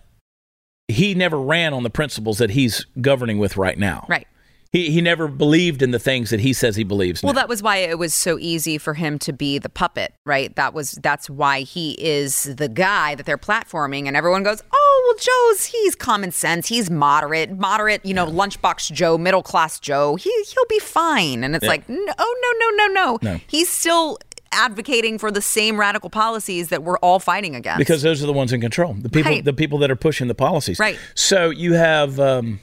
[0.89, 4.07] he never ran on the principles that he's governing with right now.
[4.09, 4.27] Right.
[4.73, 7.41] He, he never believed in the things that he says he believes Well, now.
[7.41, 10.55] that was why it was so easy for him to be the puppet, right?
[10.57, 15.03] That was that's why he is the guy that they're platforming, and everyone goes, "Oh,
[15.07, 15.19] well,
[15.53, 20.31] Joe's he's common sense, he's moderate, moderate, you know, lunchbox Joe, middle class Joe, he
[20.31, 23.41] he'll be fine." And it's like, no, oh no, no, no, no, No.
[23.47, 24.19] he's still
[24.53, 27.79] advocating for the same radical policies that we're all fighting against.
[27.79, 29.45] because those are the ones in control the people Right.
[29.45, 30.99] the people that are pushing the policies Right.
[31.15, 32.61] so you have um,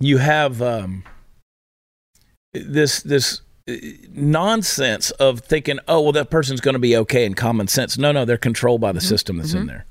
[0.00, 1.02] you have um,
[2.54, 3.74] this this uh,
[4.12, 8.12] nonsense of thinking oh well that person's going to be okay in common sense no
[8.12, 9.08] no they're controlled by the Mm-hmm.
[9.08, 9.84] system that's in there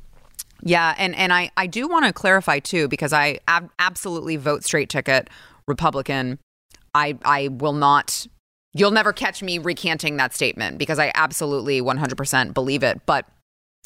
[0.62, 4.63] Yeah, and and I I do want to clarify too because I ab- absolutely vote
[4.63, 5.30] straight ticket
[5.67, 6.39] Republican.
[6.95, 8.28] I I will not.
[8.73, 13.02] You'll never catch me recanting that statement because I absolutely 100% believe it.
[13.06, 13.28] But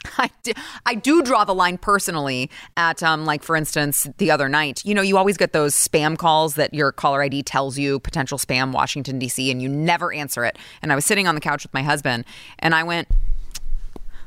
[0.17, 0.53] I do,
[0.85, 4.93] I do draw the line personally at, um, like, for instance, the other night, you
[4.93, 8.71] know, you always get those spam calls that your caller ID tells you potential spam
[8.71, 10.57] Washington, D.C., and you never answer it.
[10.81, 12.25] And I was sitting on the couch with my husband
[12.59, 13.07] and I went,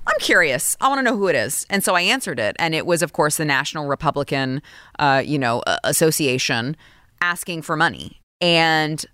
[0.06, 0.76] I'm curious.
[0.80, 1.66] I want to know who it is.
[1.70, 2.56] And so I answered it.
[2.58, 4.62] And it was, of course, the National Republican,
[4.98, 6.76] uh, you know, Association
[7.20, 8.20] asking for money.
[8.40, 9.04] And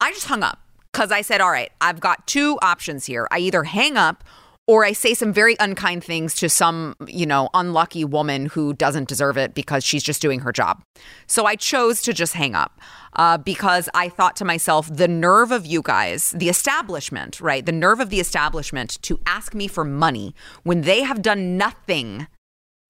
[0.00, 0.60] I just hung up
[0.92, 3.26] because I said, all right, I've got two options here.
[3.30, 4.24] I either hang up
[4.66, 9.08] or I say some very unkind things to some, you know, unlucky woman who doesn't
[9.08, 10.82] deserve it because she's just doing her job.
[11.26, 12.80] So I chose to just hang up
[13.16, 17.64] uh, because I thought to myself, the nerve of you guys, the establishment, right?
[17.64, 22.26] The nerve of the establishment to ask me for money when they have done nothing.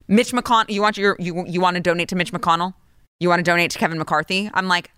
[0.06, 2.74] Mitch McConnell, you want your you you want to donate to Mitch McConnell?
[3.20, 4.50] You want to donate to Kevin McCarthy?
[4.54, 4.90] I'm like,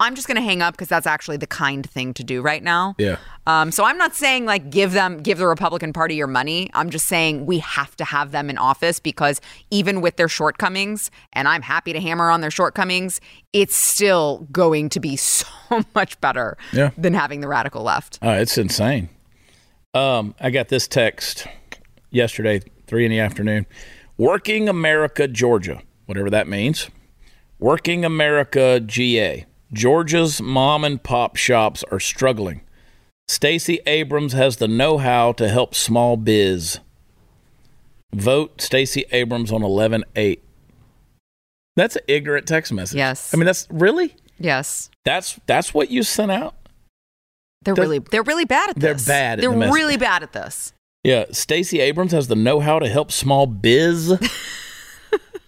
[0.00, 2.62] I'm just going to hang up because that's actually the kind thing to do right
[2.62, 2.94] now.
[2.98, 3.18] Yeah.
[3.46, 6.70] Um, so I'm not saying like give them, give the Republican Party your money.
[6.72, 11.10] I'm just saying we have to have them in office because even with their shortcomings,
[11.34, 13.20] and I'm happy to hammer on their shortcomings,
[13.52, 15.46] it's still going to be so
[15.94, 16.90] much better yeah.
[16.96, 18.18] than having the radical left.
[18.22, 19.10] Uh, it's insane.
[19.92, 21.46] Um, I got this text
[22.10, 23.66] yesterday, three in the afternoon.
[24.16, 26.88] Working America, Georgia, whatever that means.
[27.58, 29.46] Working America, GA.
[29.72, 32.62] Georgia's mom and pop shops are struggling.
[33.28, 36.80] Stacey Abrams has the know-how to help small biz.
[38.12, 40.40] Vote Stacey Abrams on 11-8.
[41.76, 42.96] That's an ignorant text message.
[42.96, 43.32] Yes.
[43.32, 44.16] I mean that's really?
[44.38, 44.90] Yes.
[45.04, 46.54] That's that's what you sent out?
[47.62, 49.04] They're really they're really bad at this.
[49.04, 50.72] They're bad at They're the really bad at this.
[51.04, 54.18] Yeah, Stacey Abrams has the know-how to help small biz.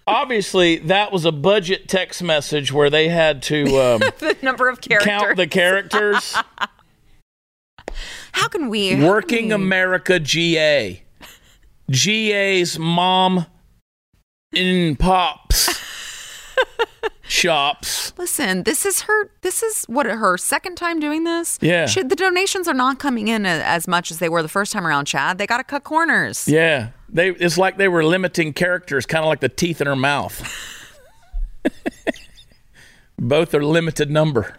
[0.06, 4.80] Obviously, that was a budget text message where they had to um, the number of
[4.80, 5.06] characters.
[5.06, 6.34] count the characters.
[8.32, 11.02] How can we Working can we- America GA.
[11.90, 13.46] GA's mom
[14.52, 15.78] in pops
[17.22, 18.12] shops.
[18.18, 19.30] Listen, this is her.
[19.42, 21.58] This is what her second time doing this.
[21.60, 21.86] Yeah.
[21.86, 24.86] She, the donations are not coming in as much as they were the first time
[24.86, 25.04] around.
[25.06, 26.48] Chad, they got to cut corners.
[26.48, 27.30] Yeah, they.
[27.30, 30.42] It's like they were limiting characters, kind of like the teeth in her mouth.
[33.18, 34.56] Both are limited number.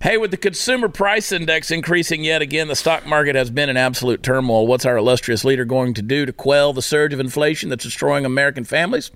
[0.00, 3.78] Hey, with the consumer price index increasing yet again, the stock market has been in
[3.78, 4.66] absolute turmoil.
[4.66, 8.26] What's our illustrious leader going to do to quell the surge of inflation that's destroying
[8.26, 9.10] American families?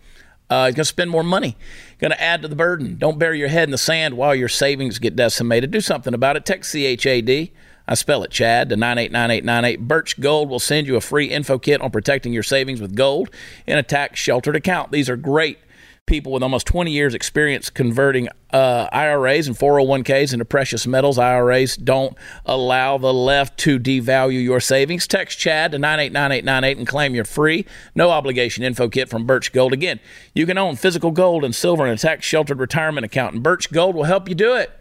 [0.49, 1.59] Uh, he's going to spend more money,
[1.99, 2.97] going to add to the burden.
[2.97, 5.71] Don't bury your head in the sand while your savings get decimated.
[5.71, 6.47] Do something about it.
[6.47, 7.51] Text CHAD.
[7.89, 9.89] I spell it Chad to 989898.
[9.89, 13.31] Birch Gold will send you a free info kit on protecting your savings with gold
[13.67, 14.93] in a tax sheltered account.
[14.93, 15.59] These are great
[16.05, 21.19] people with almost 20 years experience converting uh, IRAs and 401ks into precious metals.
[21.19, 25.07] IRAs don't allow the left to devalue your savings.
[25.07, 29.73] Text Chad to 989898 and claim your free, no obligation info kit from Birch Gold.
[29.73, 30.01] Again,
[30.35, 33.71] you can own physical gold and silver in a tax sheltered retirement account, and Birch
[33.71, 34.78] Gold will help you do it.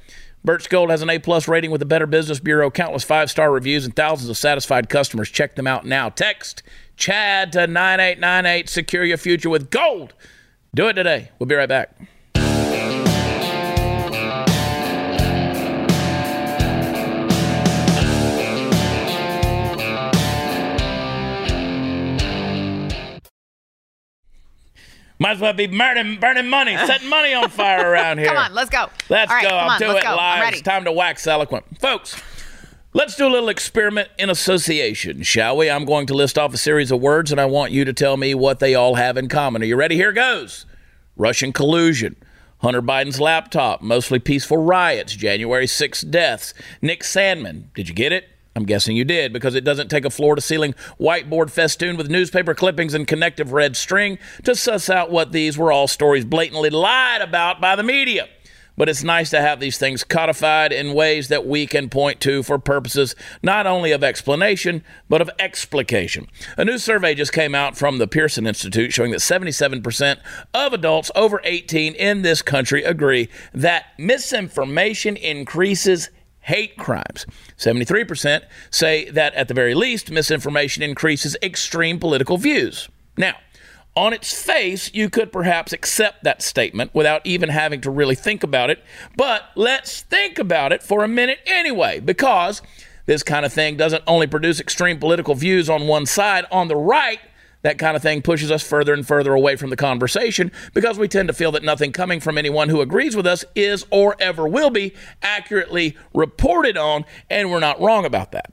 [0.48, 3.52] Birch Gold has an A plus rating with the Better Business Bureau, countless five star
[3.52, 5.30] reviews, and thousands of satisfied customers.
[5.30, 6.08] Check them out now.
[6.08, 6.64] Text
[6.96, 8.70] Chad to 9898.
[8.70, 10.14] Secure your future with gold.
[10.74, 11.32] Do it today.
[11.38, 12.00] We'll be right back.
[25.20, 28.28] Might as well be burning, burning money, setting money on fire around here.
[28.28, 28.90] Come on, let's go.
[29.10, 29.56] Let's right, go.
[29.56, 30.16] I'll on, do it go.
[30.16, 30.54] Live.
[30.54, 31.66] It's time to wax eloquent.
[31.80, 32.22] Folks,
[32.94, 35.70] let's do a little experiment in association, shall we?
[35.70, 38.16] I'm going to list off a series of words and I want you to tell
[38.16, 39.64] me what they all have in common.
[39.64, 39.96] Are you ready?
[39.96, 40.66] Here goes
[41.16, 42.16] Russian collusion.
[42.60, 46.56] Hunter Biden's laptop, mostly peaceful riots, January 6th deaths.
[46.82, 48.30] Nick Sandmann, did you get it?
[48.58, 52.10] I'm guessing you did because it doesn't take a floor to ceiling whiteboard festoon with
[52.10, 56.72] newspaper clippings and connective red string to suss out what these were all stories blatantly
[56.72, 58.28] lied about by the media.
[58.76, 62.42] But it's nice to have these things codified in ways that we can point to
[62.42, 66.28] for purposes not only of explanation, but of explication.
[66.58, 70.20] A new survey just came out from the Pearson Institute showing that 77%
[70.56, 76.10] of adults over 18 in this country agree that misinformation increases
[76.48, 77.26] hate crimes.
[77.58, 82.88] 73% say that at the very least, misinformation increases extreme political views.
[83.18, 83.36] Now,
[83.98, 88.44] on its face, you could perhaps accept that statement without even having to really think
[88.44, 88.82] about it.
[89.18, 92.62] But let's think about it for a minute anyway, because
[93.08, 96.46] this kind of thing doesn't only produce extreme political views on one side.
[96.50, 97.20] On the right,
[97.62, 101.08] that kind of thing pushes us further and further away from the conversation because we
[101.08, 104.48] tend to feel that nothing coming from anyone who agrees with us is or ever
[104.48, 108.52] will be accurately reported on, and we're not wrong about that.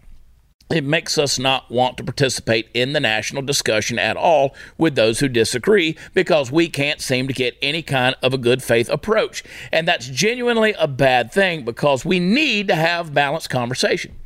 [0.70, 5.20] It makes us not want to participate in the national discussion at all with those
[5.20, 9.44] who disagree because we can't seem to get any kind of a good faith approach.
[9.70, 14.16] And that's genuinely a bad thing because we need to have balanced conversation.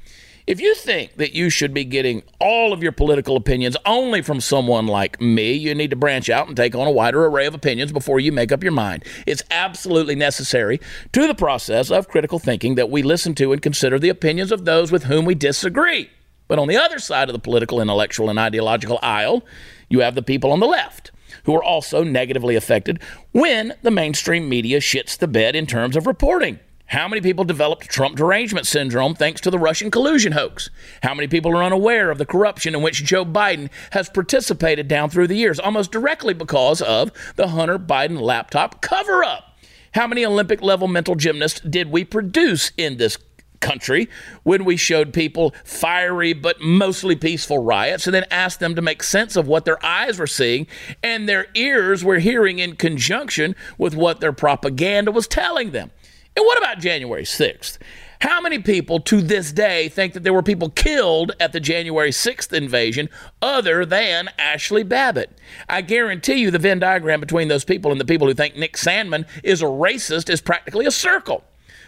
[0.49, 4.41] If you think that you should be getting all of your political opinions only from
[4.41, 7.55] someone like me, you need to branch out and take on a wider array of
[7.55, 9.05] opinions before you make up your mind.
[9.27, 10.81] It's absolutely necessary
[11.13, 14.65] to the process of critical thinking that we listen to and consider the opinions of
[14.65, 16.09] those with whom we disagree.
[16.47, 19.45] But on the other side of the political, intellectual, and ideological aisle,
[19.91, 21.11] you have the people on the left
[21.45, 26.07] who are also negatively affected when the mainstream media shits the bed in terms of
[26.07, 26.59] reporting.
[26.89, 30.71] How many people developed Trump derangement syndrome thanks to the Russian collusion hoax?
[31.03, 35.11] How many people are unaware of the corruption in which Joe Biden has participated down
[35.11, 39.59] through the years, almost directly because of the Hunter Biden laptop cover up?
[39.93, 43.19] How many Olympic level mental gymnasts did we produce in this
[43.61, 44.09] country
[44.45, 49.03] when we showed people fiery but mostly peaceful riots and then asked them to make
[49.03, 50.67] sense of what their eyes were seeing
[51.03, 55.91] and their ears were hearing in conjunction with what their propaganda was telling them.
[56.37, 57.79] And what about January 6th?
[58.21, 62.11] How many people to this day think that there were people killed at the January
[62.11, 63.09] 6th invasion
[63.41, 65.39] other than Ashley Babbitt?
[65.69, 68.75] I guarantee you the Venn diagram between those people and the people who think Nick
[68.75, 71.45] Sandmann is a racist is practically a circle.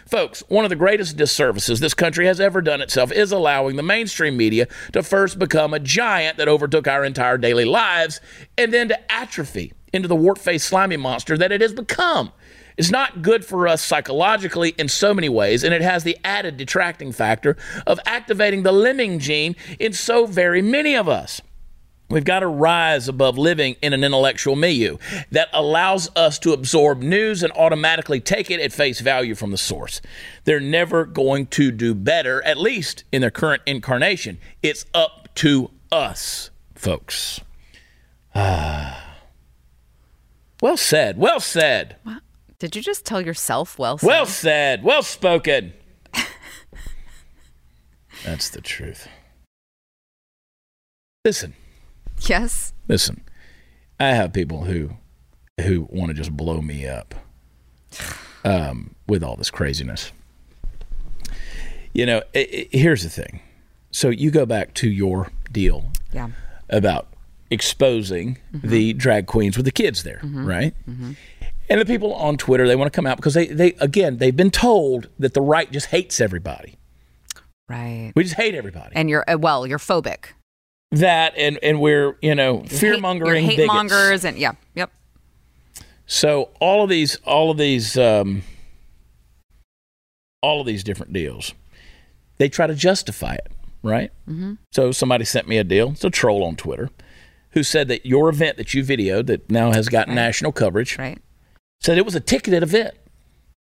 [0.07, 3.83] Folks, one of the greatest disservices this country has ever done itself is allowing the
[3.83, 8.21] mainstream media to first become a giant that overtook our entire daily lives
[8.57, 12.31] and then to atrophy into the wart faced slimy monster that it has become.
[12.77, 16.57] It's not good for us psychologically in so many ways, and it has the added
[16.57, 21.41] detracting factor of activating the lemming gene in so very many of us.
[22.11, 24.97] We've got to rise above living in an intellectual milieu
[25.31, 29.57] that allows us to absorb news and automatically take it at face value from the
[29.57, 30.01] source.
[30.43, 34.39] They're never going to do better, at least in their current incarnation.
[34.61, 37.39] It's up to us, folks.
[38.35, 39.15] Ah.
[40.61, 41.17] Well said.
[41.17, 41.95] Well said.
[42.61, 44.05] Did you just tell yourself well said?
[44.05, 44.83] Well said.
[44.83, 45.73] Well spoken.
[48.23, 49.07] That's the truth.
[51.25, 51.55] Listen.
[52.27, 52.73] Yes.
[52.87, 53.23] Listen,
[53.99, 54.91] I have people who
[55.59, 57.15] who want to just blow me up
[58.45, 60.11] um, with all this craziness.
[61.93, 63.39] You know, it, it, here's the thing.
[63.89, 66.29] So you go back to your deal Yeah.
[66.69, 67.07] about
[67.49, 68.69] exposing mm-hmm.
[68.69, 70.45] the drag queens with the kids there, mm-hmm.
[70.45, 70.75] right?
[70.87, 71.13] Mm-hmm.
[71.69, 74.35] And the people on Twitter, they want to come out because they, they again, they've
[74.35, 76.77] been told that the right just hates everybody.
[77.69, 78.11] Right.
[78.15, 78.93] We just hate everybody.
[78.95, 80.33] And you're uh, well, you're phobic.
[80.91, 84.91] that and and we're you know fear mongering hate, mongers, and yeah, yep.
[86.05, 88.43] So all of these, all of these, um,
[90.41, 91.53] all of these different deals,
[92.37, 93.47] they try to justify it,
[93.83, 94.11] right?
[94.27, 94.55] Mm-hmm.
[94.73, 95.91] So somebody sent me a deal.
[95.91, 96.89] It's a troll on Twitter
[97.51, 100.21] who said that your event that you videoed that now has gotten Right.
[100.21, 101.19] national coverage Right.
[101.81, 102.95] Said it was a ticketed event.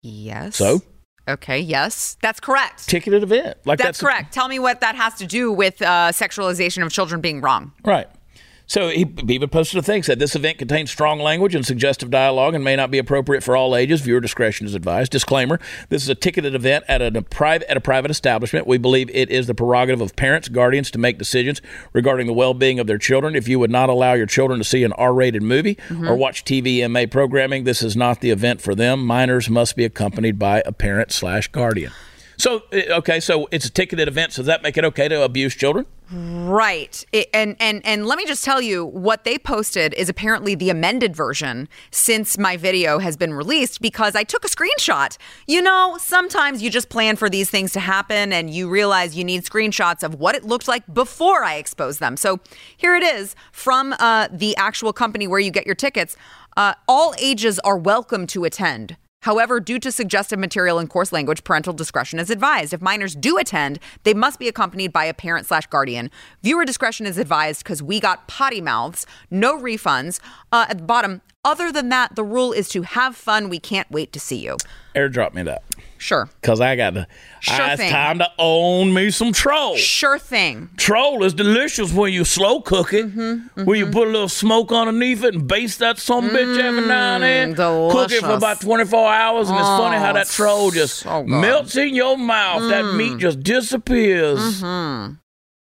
[0.02, 0.56] Yes.
[0.56, 0.82] So
[1.28, 1.60] Okay.
[1.60, 2.88] Yes, that's correct.
[2.88, 4.34] ticketed event, like That's, that's, correct.
[4.34, 7.72] Tell me what that has to do with uh, sexualization of children being wrong.
[7.84, 8.08] Right.
[8.66, 12.10] So he he even posted a thing said this event contains strong language and suggestive
[12.10, 14.00] dialogue and may not be appropriate for all ages.
[14.00, 15.12] Viewer discretion is advised.
[15.12, 18.66] Disclaimer: This is a ticketed event at a, private at a private establishment.
[18.66, 21.60] We believe it is the prerogative of parents, guardians to make decisions
[21.92, 23.36] regarding the well-being of their children.
[23.36, 26.08] If you would not allow your children to see an R-rated movie mm-hmm.
[26.08, 29.04] or watch TVMA programming, this is not the event for them.
[29.04, 31.92] Minors must be accompanied by a parent slash guardian.
[32.42, 34.32] So uh, okay, so it's a ticketed event.
[34.32, 35.86] So does that make it okay to abuse children?
[36.10, 37.04] Right.
[37.12, 40.68] It, and and and let me just tell you what they posted is apparently the
[40.68, 45.16] amended version since my video has been released because I took a screenshot.
[45.46, 49.22] You know, sometimes you just plan for these things to happen and you realize you
[49.22, 52.16] need screenshots of what it looked like before I expose them.
[52.16, 52.40] So
[52.76, 56.16] here it is from uh, the actual company where you get your tickets.
[56.56, 58.96] Uh, all ages are welcome to attend.
[59.22, 62.72] However, due to suggestive material and coarse language, parental discretion is advised.
[62.72, 66.10] If minors do attend, they must be accompanied by a parent slash guardian.
[66.42, 70.20] Viewer discretion is advised because we got potty mouths, no refunds.
[70.52, 73.48] Uh, at the bottom, other than that, the rule is to have fun.
[73.48, 74.56] We can't wait to see you.
[74.94, 75.62] Airdrop me that.
[75.98, 76.28] Sure.
[76.42, 77.06] Cause I got to.
[77.40, 77.90] Sure I- it's thing.
[77.90, 79.76] time to own me some troll.
[79.76, 80.68] Sure thing.
[80.76, 83.64] Troll is delicious when you slow cook it, Mm-hmm, mm-hmm.
[83.64, 86.88] where you put a little smoke underneath it and baste that some bitch every mm,
[86.88, 87.52] now and then.
[87.54, 87.92] Delicious.
[87.92, 91.22] Cook it for about 24 hours, and it's funny how Oh, that troll just so
[91.22, 92.62] melts in your mouth.
[92.68, 93.18] That meat mm.
[93.20, 94.60] just disappears.
[94.60, 95.16] You're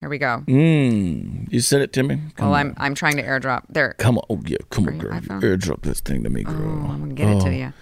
[0.06, 0.44] Here we go.
[0.46, 2.20] Mm, you sent it to me.
[2.36, 2.68] Come Well, on.
[2.68, 3.64] I'm I'm trying to airdrop.
[3.68, 3.96] There.
[3.98, 5.10] Come on, oh yeah, come on, girl.
[5.14, 6.54] Airdrop this thing to me, girl.
[6.54, 6.92] Oh.
[6.92, 7.72] I'm gonna get it to you.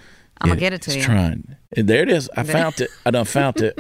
[0.41, 0.97] I'm gonna get it to you.
[1.01, 1.15] it's you.
[1.15, 1.57] Trying.
[1.77, 2.31] And There it is.
[2.35, 2.89] I found it.
[3.05, 3.79] I done found it.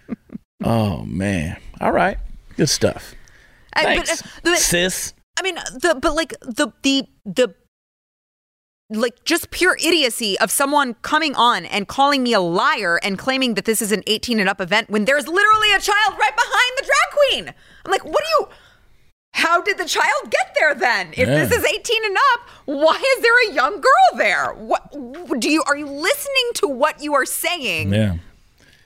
[0.64, 1.58] oh man.
[1.78, 2.16] All right.
[2.56, 3.14] Good stuff.
[3.74, 5.12] I, but, Thanks, uh, sis.
[5.38, 7.54] I mean, the but like the the the
[8.88, 13.54] like just pure idiocy of someone coming on and calling me a liar and claiming
[13.54, 16.72] that this is an 18 and up event when there's literally a child right behind
[16.76, 17.54] the drag queen.
[17.84, 18.48] I'm like, what do you?
[19.34, 21.08] How did the child get there then?
[21.12, 21.44] If Yeah.
[21.44, 24.52] this is 18 and up, why is there a young girl there?
[24.54, 28.14] What do you are you listening to what you are saying Yeah.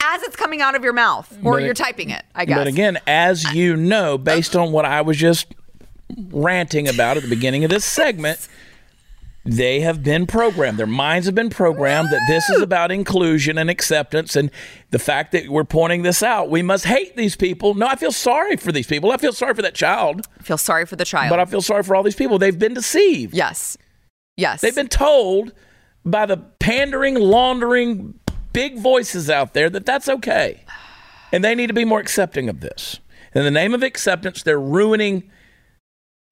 [0.02, 2.24] as it's coming out of your mouth or But- you're typing it?
[2.34, 2.56] I guess.
[2.56, 5.46] But again, as you know, based on what I was just
[6.32, 8.48] ranting about at the beginning of this segment,
[9.44, 10.78] they have been programmed.
[10.78, 14.36] Their minds have been programmed that this is about inclusion and acceptance.
[14.36, 14.50] And
[14.90, 17.74] the fact that we're pointing this out, we must hate these people.
[17.74, 19.10] No, I feel sorry for these people.
[19.12, 21.30] I feel sorry for that child, I feel sorry for the child.
[21.30, 22.38] but I feel sorry for all these people.
[22.38, 23.34] They've been deceived.
[23.34, 23.76] yes.
[24.36, 24.60] Yes.
[24.62, 25.52] They've been told
[26.04, 28.14] by the pandering, laundering,
[28.54, 30.64] big voices out there that that's okay.
[31.30, 33.00] And they need to be more accepting of this.
[33.34, 35.30] In the name of acceptance, they're ruining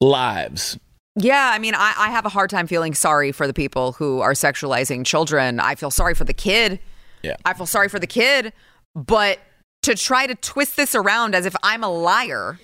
[0.00, 0.78] lives.
[1.20, 4.20] Yeah, I mean, I, I have a hard time feeling sorry for the people who
[4.20, 5.58] are sexualizing children.
[5.58, 6.78] I feel sorry for the kid.
[7.22, 7.34] Yeah.
[7.44, 8.52] I feel sorry for the kid.
[8.94, 9.40] But
[9.82, 12.58] to try to twist this around as if I'm a liar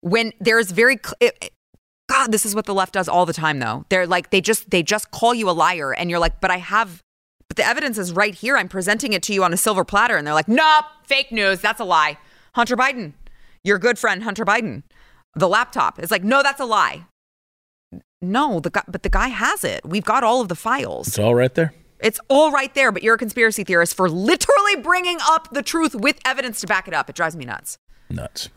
[0.00, 1.52] when there's very cl- it,
[2.08, 3.84] God, this is what the left does all the time though.
[3.88, 6.58] They're like they just they just call you a liar and you're like, "But I
[6.58, 7.02] have
[7.48, 8.56] but the evidence is right here.
[8.56, 11.60] I'm presenting it to you on a silver platter." And they're like, "Nope, fake news.
[11.60, 12.18] That's a lie."
[12.54, 13.14] Hunter Biden,
[13.62, 14.82] your good friend Hunter Biden.
[15.34, 17.06] The laptop is like, "No, that's a lie."
[18.30, 19.84] No, the guy, but the guy has it.
[19.84, 21.08] We've got all of the files.
[21.08, 21.74] It's all right there.
[22.00, 25.94] It's all right there, but you're a conspiracy theorist for literally bringing up the truth
[25.94, 27.08] with evidence to back it up.
[27.08, 27.78] It drives me nuts.
[28.10, 28.50] Nuts.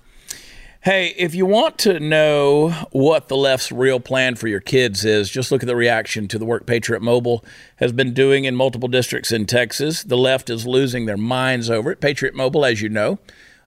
[0.82, 5.30] Hey, if you want to know what the left's real plan for your kids is,
[5.30, 7.44] just look at the reaction to the work Patriot Mobile
[7.78, 10.04] has been doing in multiple districts in Texas.
[10.04, 12.00] The left is losing their minds over it.
[12.00, 13.20] Patriot Mobile, as you know,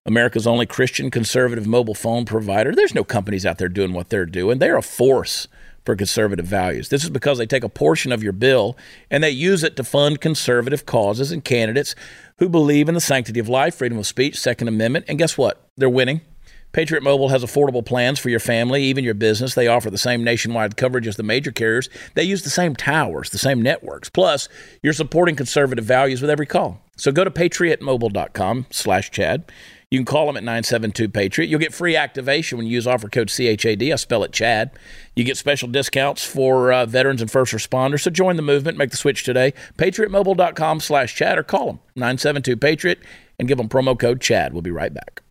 [0.07, 2.75] America's only Christian conservative mobile phone provider.
[2.75, 4.59] There's no companies out there doing what they're doing.
[4.59, 5.47] They're a force
[5.85, 6.89] for conservative values.
[6.89, 8.77] This is because they take a portion of your bill
[9.11, 11.95] and they use it to fund conservative causes and candidates
[12.39, 15.07] who believe in the sanctity of life, freedom of speech, Second Amendment.
[15.09, 15.69] And guess what?
[15.77, 16.21] They're winning.
[16.73, 19.55] Patriot Mobile has affordable plans for your family, even your business.
[19.55, 21.89] They offer the same nationwide coverage as the major carriers.
[22.15, 24.09] They use the same towers, the same networks.
[24.09, 24.49] Plus,
[24.83, 26.81] you're supporting conservative values with every call.
[26.97, 29.51] So go to patriotmobile.com slash Chad.
[29.91, 31.49] You can call them at 972-PATRIOT.
[31.49, 33.83] You'll get free activation when you use offer code CHAD.
[33.83, 34.71] I spell it Chad.
[35.17, 38.03] You get special discounts for uh, veterans and first responders.
[38.03, 38.79] So join the movement.
[38.79, 39.53] Make the switch today.
[39.79, 42.99] patriotmobile.com slash Chad or call them 972-PATRIOT
[43.41, 44.53] and give them promo code Chad.
[44.53, 45.23] We'll be right back.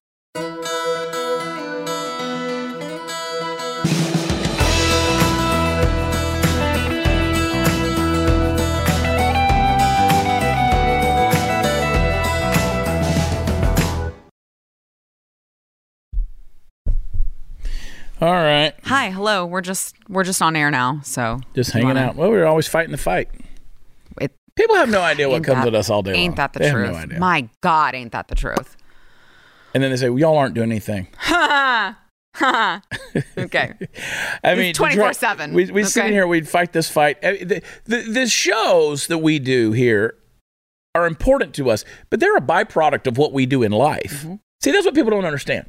[18.22, 18.74] All right.
[18.84, 19.46] Hi, hello.
[19.46, 22.16] We're just we're just on air now, so Just hanging wanna- out.
[22.16, 23.30] Well, we are always fighting the fight.
[24.20, 26.20] It, People have no idea what comes that- at us all day long.
[26.22, 27.08] Ain't that the They truth?
[27.12, 27.18] no.
[27.20, 28.76] My God, ain't that the truth?
[29.74, 31.08] and then they say, well, y'all aren't doing anything.
[31.18, 31.96] Ha
[32.36, 32.82] ha
[33.16, 33.22] ha.
[33.38, 33.74] Okay.
[34.44, 35.54] I mean, 24/7.
[35.54, 37.24] We we sit in here, we'd fight this fight.
[37.24, 40.16] Uh, The, the, the shows that we do here
[40.94, 44.24] are important to us, but they're a byproduct of what we do in life.
[44.26, 44.36] Mm-hmm.
[44.62, 45.68] See, that's what people don't understand.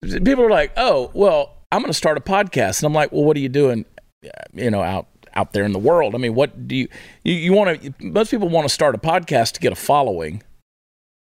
[0.00, 3.24] People are like, "Oh, well, I'm going to start a podcast," and I'm like, "Well,
[3.24, 3.84] what are you doing?
[4.24, 6.14] uh, You know, out out there in the world?
[6.14, 6.88] I mean, what do you
[7.24, 7.94] you, you want to?
[8.00, 10.42] Most people want to start a podcast to get a following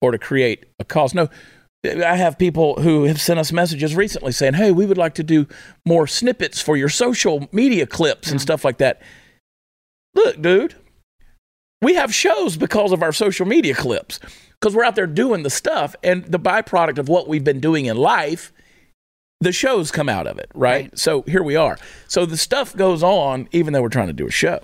[0.01, 1.14] or to create a cause.
[1.14, 1.28] No,
[1.84, 5.22] I have people who have sent us messages recently saying, "Hey, we would like to
[5.22, 5.47] do
[5.84, 9.01] more snippets for your social media clips and stuff like that."
[10.14, 10.74] Look, dude,
[11.82, 14.18] we have shows because of our social media clips
[14.59, 17.84] because we're out there doing the stuff, and the byproduct of what we've been doing
[17.84, 18.53] in life,
[19.41, 20.84] the shows come out of it, right?
[20.84, 20.99] Right.
[20.99, 21.78] So here we are.
[22.09, 24.61] So the stuff goes on, even though we're trying to do a show.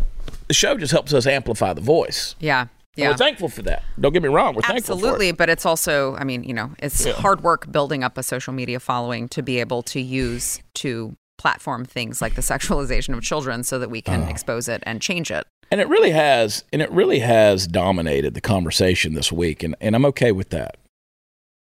[0.49, 2.35] The show just helps us amplify the voice.
[2.41, 2.62] Yeah.
[2.62, 3.09] And Yeah.
[3.11, 3.85] We're thankful for that.
[3.99, 4.55] Don't get me wrong.
[4.55, 5.09] We're thankful for it.
[5.09, 8.53] Absolutely, but it's also, I mean, you know, it's hard work building up a social
[8.53, 13.62] media following to be able to use to platform things like the sexualization of children
[13.62, 14.31] so that we can uh-huh.
[14.31, 15.47] expose it and change it.
[15.70, 19.97] And it really has, and it really has dominated the conversation this week, and, and
[19.97, 20.77] I'm okay with that.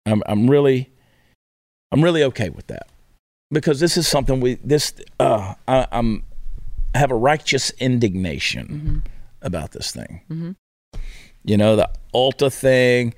[0.06, 0.90] I'm I'm really,
[1.92, 2.88] I'm really okay with that
[3.52, 6.24] because this is something we this uh, I, I'm
[6.96, 9.04] have a righteous indignation
[9.42, 10.22] about this thing.
[10.30, 10.56] Mhm.
[11.44, 13.14] You know the Ulta thing,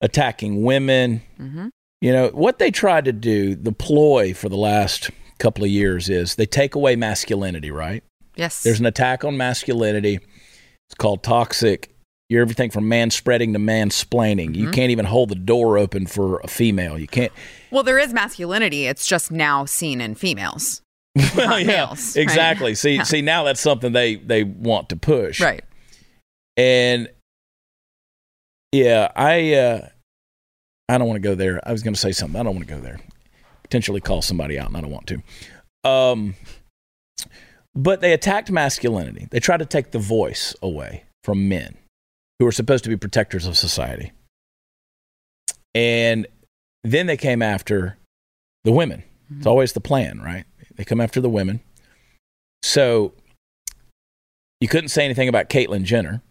[0.00, 1.68] attacking women, hmm
[2.00, 6.08] You know, what they tried to do, the ploy for the last couple of years
[6.08, 8.04] is they take away masculinity, right?
[8.36, 8.62] Yes.
[8.62, 10.20] There's an attack on masculinity.
[10.88, 11.90] It's called toxic.
[12.28, 14.54] You're everything from man spreading to man splaining.
[14.54, 16.98] You can't even hold the door open for a female.
[16.98, 17.32] You can't.
[17.70, 18.86] well, there is masculinity.
[18.86, 20.82] It's just now seen in females.
[21.36, 22.22] Well, yeah, males, right?
[22.22, 22.74] exactly.
[22.76, 23.02] See, Yeah.
[23.02, 25.64] see, now that's something they they want to push, Right.
[26.56, 27.08] And
[28.72, 29.88] yeah, I uh,
[30.88, 31.60] I don't want to go there.
[31.66, 32.38] I was going to say something.
[32.38, 33.00] I don't want to go there.
[33.62, 35.22] Potentially call somebody out, and I don't want to.
[35.88, 36.34] Um,
[37.74, 39.26] but they attacked masculinity.
[39.30, 41.76] They tried to take the voice away from men
[42.38, 44.12] who are supposed to be protectors of society.
[45.74, 46.26] And
[46.84, 47.98] then they came after
[48.64, 49.02] the women.
[49.30, 49.48] It's mm-hmm.
[49.48, 50.44] always the plan, right?
[50.76, 51.60] They come after the women.
[52.62, 53.12] So
[54.60, 56.22] you couldn't say anything about Caitlyn Jenner.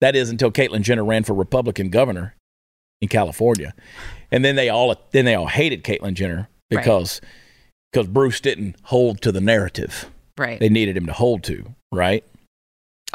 [0.00, 2.34] That is until Caitlyn Jenner ran for Republican governor
[3.00, 3.74] in California,
[4.30, 6.80] and then they all then they all hated Caitlyn Jenner Right.
[6.80, 7.20] because
[7.92, 10.58] because Bruce didn't hold to the narrative Right.
[10.58, 12.24] they needed him to hold to, right?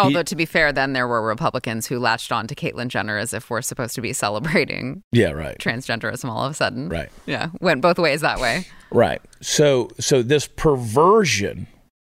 [0.01, 3.33] Although to be fair, then there were Republicans who latched on to Caitlyn Jenner as
[3.33, 6.89] if we're supposed to be celebrating Yeah, right, transgenderism all of a sudden.
[6.89, 7.49] right, Yeah.
[7.59, 8.65] Went both ways that way.
[8.91, 9.21] right.
[9.41, 11.67] So so this perversion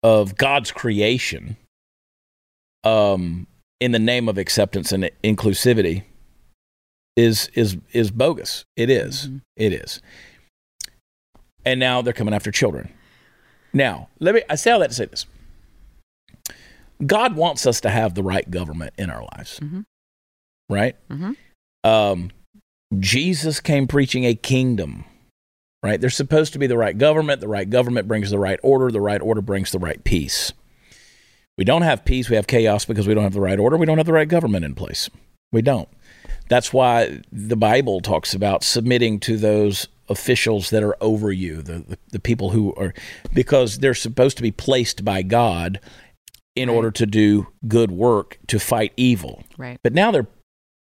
[0.03, 1.57] of God's creation,
[2.85, 3.47] um,
[3.81, 6.05] in the name of acceptance and inclusivity,
[7.17, 8.65] is is is bogus.
[8.77, 9.29] It is.
[9.29, 9.41] Mhm.
[9.57, 10.01] It is.
[11.65, 12.93] And now they're coming after children.
[13.73, 15.27] Now, let me I say all that to say this.
[17.05, 19.59] God wants us to have the right government in our lives.
[19.61, 19.85] Mhm.
[20.69, 20.97] Right?
[21.11, 21.37] Mhm.
[21.85, 22.31] Um,
[22.99, 25.05] Jesus came preaching a kingdom.
[25.83, 26.01] Right?
[26.01, 27.41] There's supposed to be the right government.
[27.41, 28.91] The right government brings the right order.
[28.91, 30.53] The right order brings the right peace.
[31.59, 32.31] We don't have peace.
[32.31, 33.77] We have chaos because we don't have the right order.
[33.77, 35.11] We don't have the right government in place.
[35.53, 35.89] We don't.
[36.49, 41.79] That's why the Bible talks about submitting to those officials that are over you, the,
[41.81, 42.95] the, the people who are,
[43.35, 45.81] because they're supposed to be placed by God
[46.55, 46.75] in Right.
[46.75, 49.45] order to do good work to fight evil.
[49.57, 49.79] Right.
[49.83, 50.27] But now they're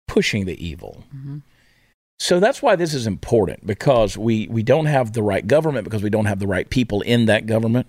[0.08, 1.04] pushing the evil.
[1.16, 1.42] Mhm.
[2.20, 6.04] So that's why this is important because we, we don't have the right government because
[6.04, 7.88] we don't have the right people in that government.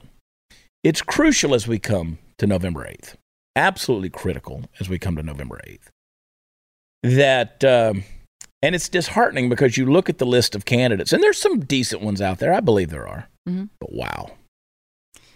[0.84, 3.16] It's crucial as we come to November 8th,
[3.56, 5.90] absolutely critical as we come to November 8th.
[7.02, 8.04] That, um,
[8.62, 12.00] and it's disheartening because you look at the list of candidates, and there's some decent
[12.00, 12.54] ones out there.
[12.54, 13.28] I believe there are.
[13.48, 13.68] Mhm.
[13.80, 14.30] But wow.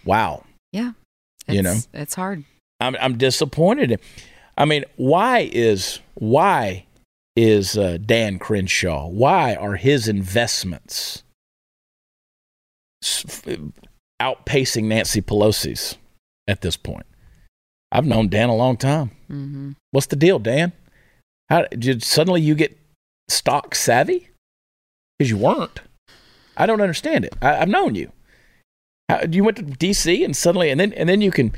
[0.05, 0.45] Wow.
[0.71, 0.93] Yeah.
[1.47, 2.43] You know, It's hard.
[2.79, 3.99] I'm I'm disappointed.
[4.57, 6.85] I mean, why is why
[7.35, 9.07] is uh, Dan Crenshaw?
[9.07, 11.23] Why are his investments
[14.21, 15.97] outpacing Nancy Pelosi's
[16.47, 17.05] at this point?
[17.91, 19.11] I've known Dan a long time.
[19.27, 20.73] hmm What's the deal, Dan?
[21.49, 22.77] How did suddenly you get
[23.29, 24.29] stock savvy?
[25.17, 25.79] Because you weren't.
[26.57, 27.33] I don't understand it.
[27.41, 28.11] I, I've known you.
[29.09, 31.53] How, you went to DC and suddenly, and then and then you can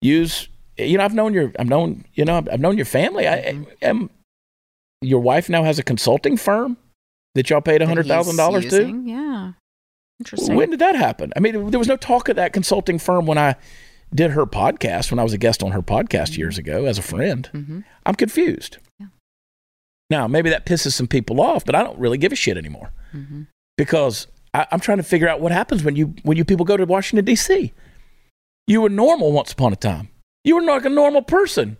[0.00, 0.48] use.
[0.76, 1.52] You know, I've known your.
[1.58, 2.04] I've known.
[2.14, 3.26] You know, I've known your family.
[3.26, 4.10] I, am.
[5.00, 6.76] Your wife now has a consulting firm
[7.34, 9.02] that y'all paid a hundred thousand dollars to.
[9.04, 9.52] Yeah.
[10.20, 10.56] Interesting.
[10.56, 11.32] When did that happen?
[11.36, 13.54] I mean, there was no talk of that consulting firm when I
[14.12, 15.12] did her podcast.
[15.12, 17.46] When I was a guest on her podcast years ago as a friend.
[17.52, 18.78] hmm I'm confused.
[18.98, 19.06] Yeah.
[20.10, 22.92] Now, maybe that pisses some people off, but I don't really give a shit anymore
[23.12, 23.42] hmm
[23.76, 26.76] because I, I'm trying to figure out what happens when you when you people go
[26.76, 27.72] to Washington D.C.
[28.66, 30.08] You were normal once upon a time.
[30.44, 31.76] You were like a normal person,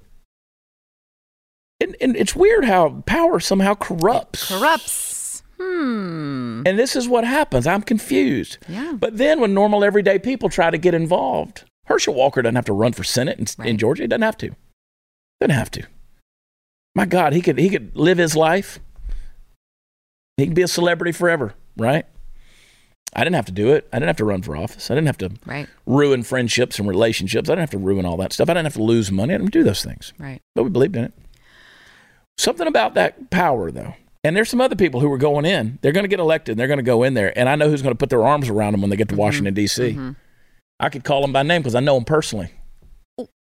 [1.80, 4.48] and, and it's weird how power somehow corrupts.
[4.48, 5.42] Corrupts.
[5.60, 6.62] Hmm.
[6.66, 7.66] And this is what happens.
[7.66, 8.58] I'm confused.
[8.68, 8.96] Yeah.
[8.98, 12.72] But then when normal everyday people try to get involved, Herschel Walker doesn't have to
[12.72, 14.04] run for Senate in, in Georgia.
[14.04, 14.50] He doesn't have to.
[15.40, 15.86] Doesn't have to.
[16.94, 18.80] My God, he could he could live his life.
[20.36, 22.06] He can be a celebrity forever, right?
[23.14, 23.88] I didn't have to do it.
[23.92, 24.90] I didn't have to run for office.
[24.90, 25.66] I didn't have to Right.
[25.86, 27.48] ruin friendships and relationships.
[27.48, 28.48] I didn't have to ruin all that stuff.
[28.48, 29.34] I didn't have to lose money.
[29.34, 30.12] I didn't do those things.
[30.18, 30.40] Right.
[30.54, 31.12] But we believed in it.
[32.36, 33.94] Something about that power, though.
[34.24, 35.78] And there's some other people who are going in.
[35.82, 36.52] They're going to get elected.
[36.52, 37.36] And they're going to go in there.
[37.36, 39.16] And I know who's going to put their arms around them when they get to
[39.16, 39.92] Washington, D.C.
[39.94, 40.16] Mhm.
[40.80, 42.52] I could call them by name because I know them personally.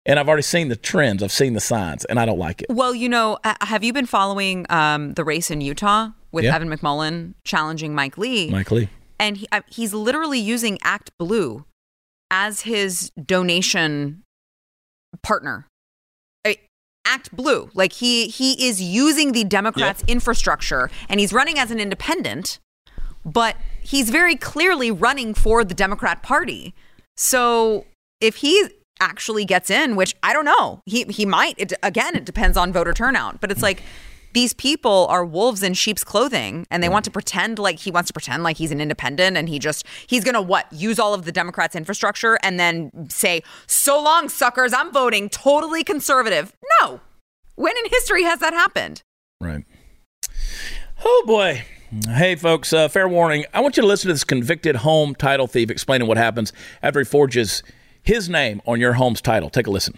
[0.05, 1.22] And I've already seen the trends.
[1.22, 2.72] I've seen the signs, and I don't like it.
[2.72, 6.55] Well, you know, have you been following um, the race in Utah with Yeah.
[6.55, 8.49] Evan McMullin challenging Mike Lee?
[8.49, 8.89] Mike Lee.
[9.22, 11.63] And he, uh, he's literally using Act Blue
[12.32, 14.24] as his donation
[15.22, 15.67] partner.
[16.43, 16.53] Uh,
[17.05, 21.80] Act Blue, like he he is using the Democrats' infrastructure, and he's running as an
[21.80, 22.59] independent,
[23.24, 26.74] but he's very clearly running for the Democrat Party.
[27.15, 27.86] So
[28.19, 28.69] if he
[28.99, 31.53] actually gets in, which I don't know, he he might.
[31.57, 33.84] It, again, it depends on voter turnout, but it's like
[34.34, 38.08] these people are wolves in sheep's clothing and they want to pretend like he wants
[38.08, 41.14] to pretend like he's an independent and he just he's going to what use all
[41.14, 47.00] of the democrats infrastructure and then say so long suckers i'm voting totally conservative no
[47.56, 49.04] when in history has that happened
[49.42, 49.66] Right.
[51.04, 51.64] Oh boy.
[52.08, 53.46] Hey folks, uh, fair warning.
[53.56, 56.54] I want you to listen to this convicted home title thief explaining what happens
[56.84, 57.64] after he forges
[58.04, 59.50] his name on your home's title.
[59.50, 59.98] Take a listen.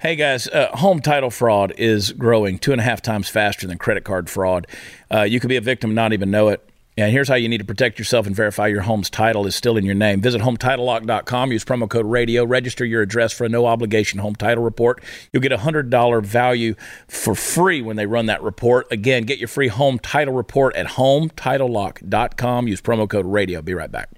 [0.00, 3.76] Hey guys, uh, home title fraud is growing two and a half times faster than
[3.76, 4.66] credit card fraud.
[5.12, 6.66] Uh, you could be a victim and not even know it.
[6.96, 9.76] And here's how you need to protect yourself and verify your home's title is still
[9.76, 10.22] in your name.
[10.22, 11.52] Visit HometitleLock.com.
[11.52, 12.46] Use promo code RADIO.
[12.46, 15.02] Register your address for a no obligation home title report.
[15.34, 16.74] You'll get a $100 value
[17.06, 18.90] for free when they run that report.
[18.90, 22.68] Again, get your free home title report at HometitleLock.com.
[22.68, 23.60] Use promo code RADIO.
[23.60, 24.08] Be right back.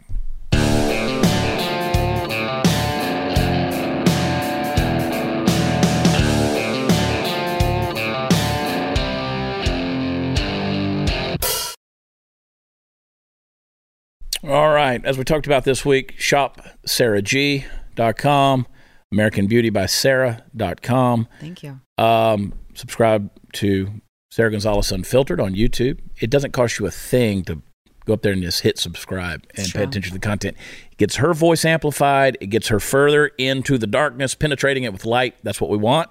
[14.44, 15.04] All right.
[15.04, 18.66] As we talked about this week, shop shopsarahg.com,
[19.14, 21.28] AmericanBeautyBySarah.com.
[21.40, 24.00] thank you Um, subscribe to
[24.32, 25.98] Sara Gonzales Unfiltered on YouTube.
[26.20, 27.62] It doesn't cost you a thing to
[28.04, 30.56] go up there and just hit subscribe and pay attention to the content.
[30.90, 35.04] It gets her voice amplified, it gets her further into the darkness, penetrating it with
[35.04, 35.36] light.
[35.44, 36.10] That's what we want.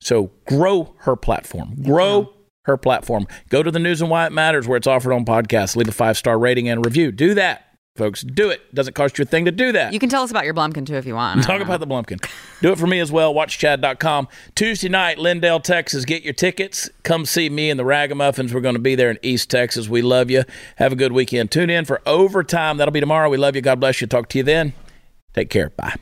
[0.00, 1.76] So grow her platform.
[1.82, 2.32] Grow
[2.64, 3.26] her platform.
[3.48, 5.76] Go to the news and why it matters where it's offered on podcasts.
[5.76, 7.12] Leave a five star rating and review.
[7.12, 7.67] Do that,
[7.98, 8.22] folks.
[8.22, 8.74] Do it.
[8.74, 9.92] Doesn't cost you a thing to do that.
[9.92, 12.24] you can tell us about your blumpkin too if you want Talk about the Blumpkin.
[12.62, 13.34] Do it for me as well.
[13.34, 14.28] WatchChad.com.
[14.54, 16.04] Tuesday night, Lindale, Texas.
[16.04, 16.88] Get your tickets.
[17.02, 18.54] Come see me and the Ragamuffins.
[18.54, 19.88] We're going to be there in East Texas.
[19.88, 20.44] We love you.
[20.76, 21.50] Have a good weekend.
[21.50, 22.76] Tune in for overtime.
[22.78, 23.28] That'll be tomorrow.
[23.28, 23.62] We love you.
[23.62, 24.06] God bless you.
[24.06, 24.72] Talk to you then.
[25.34, 25.70] Take care.
[25.70, 25.96] Bye.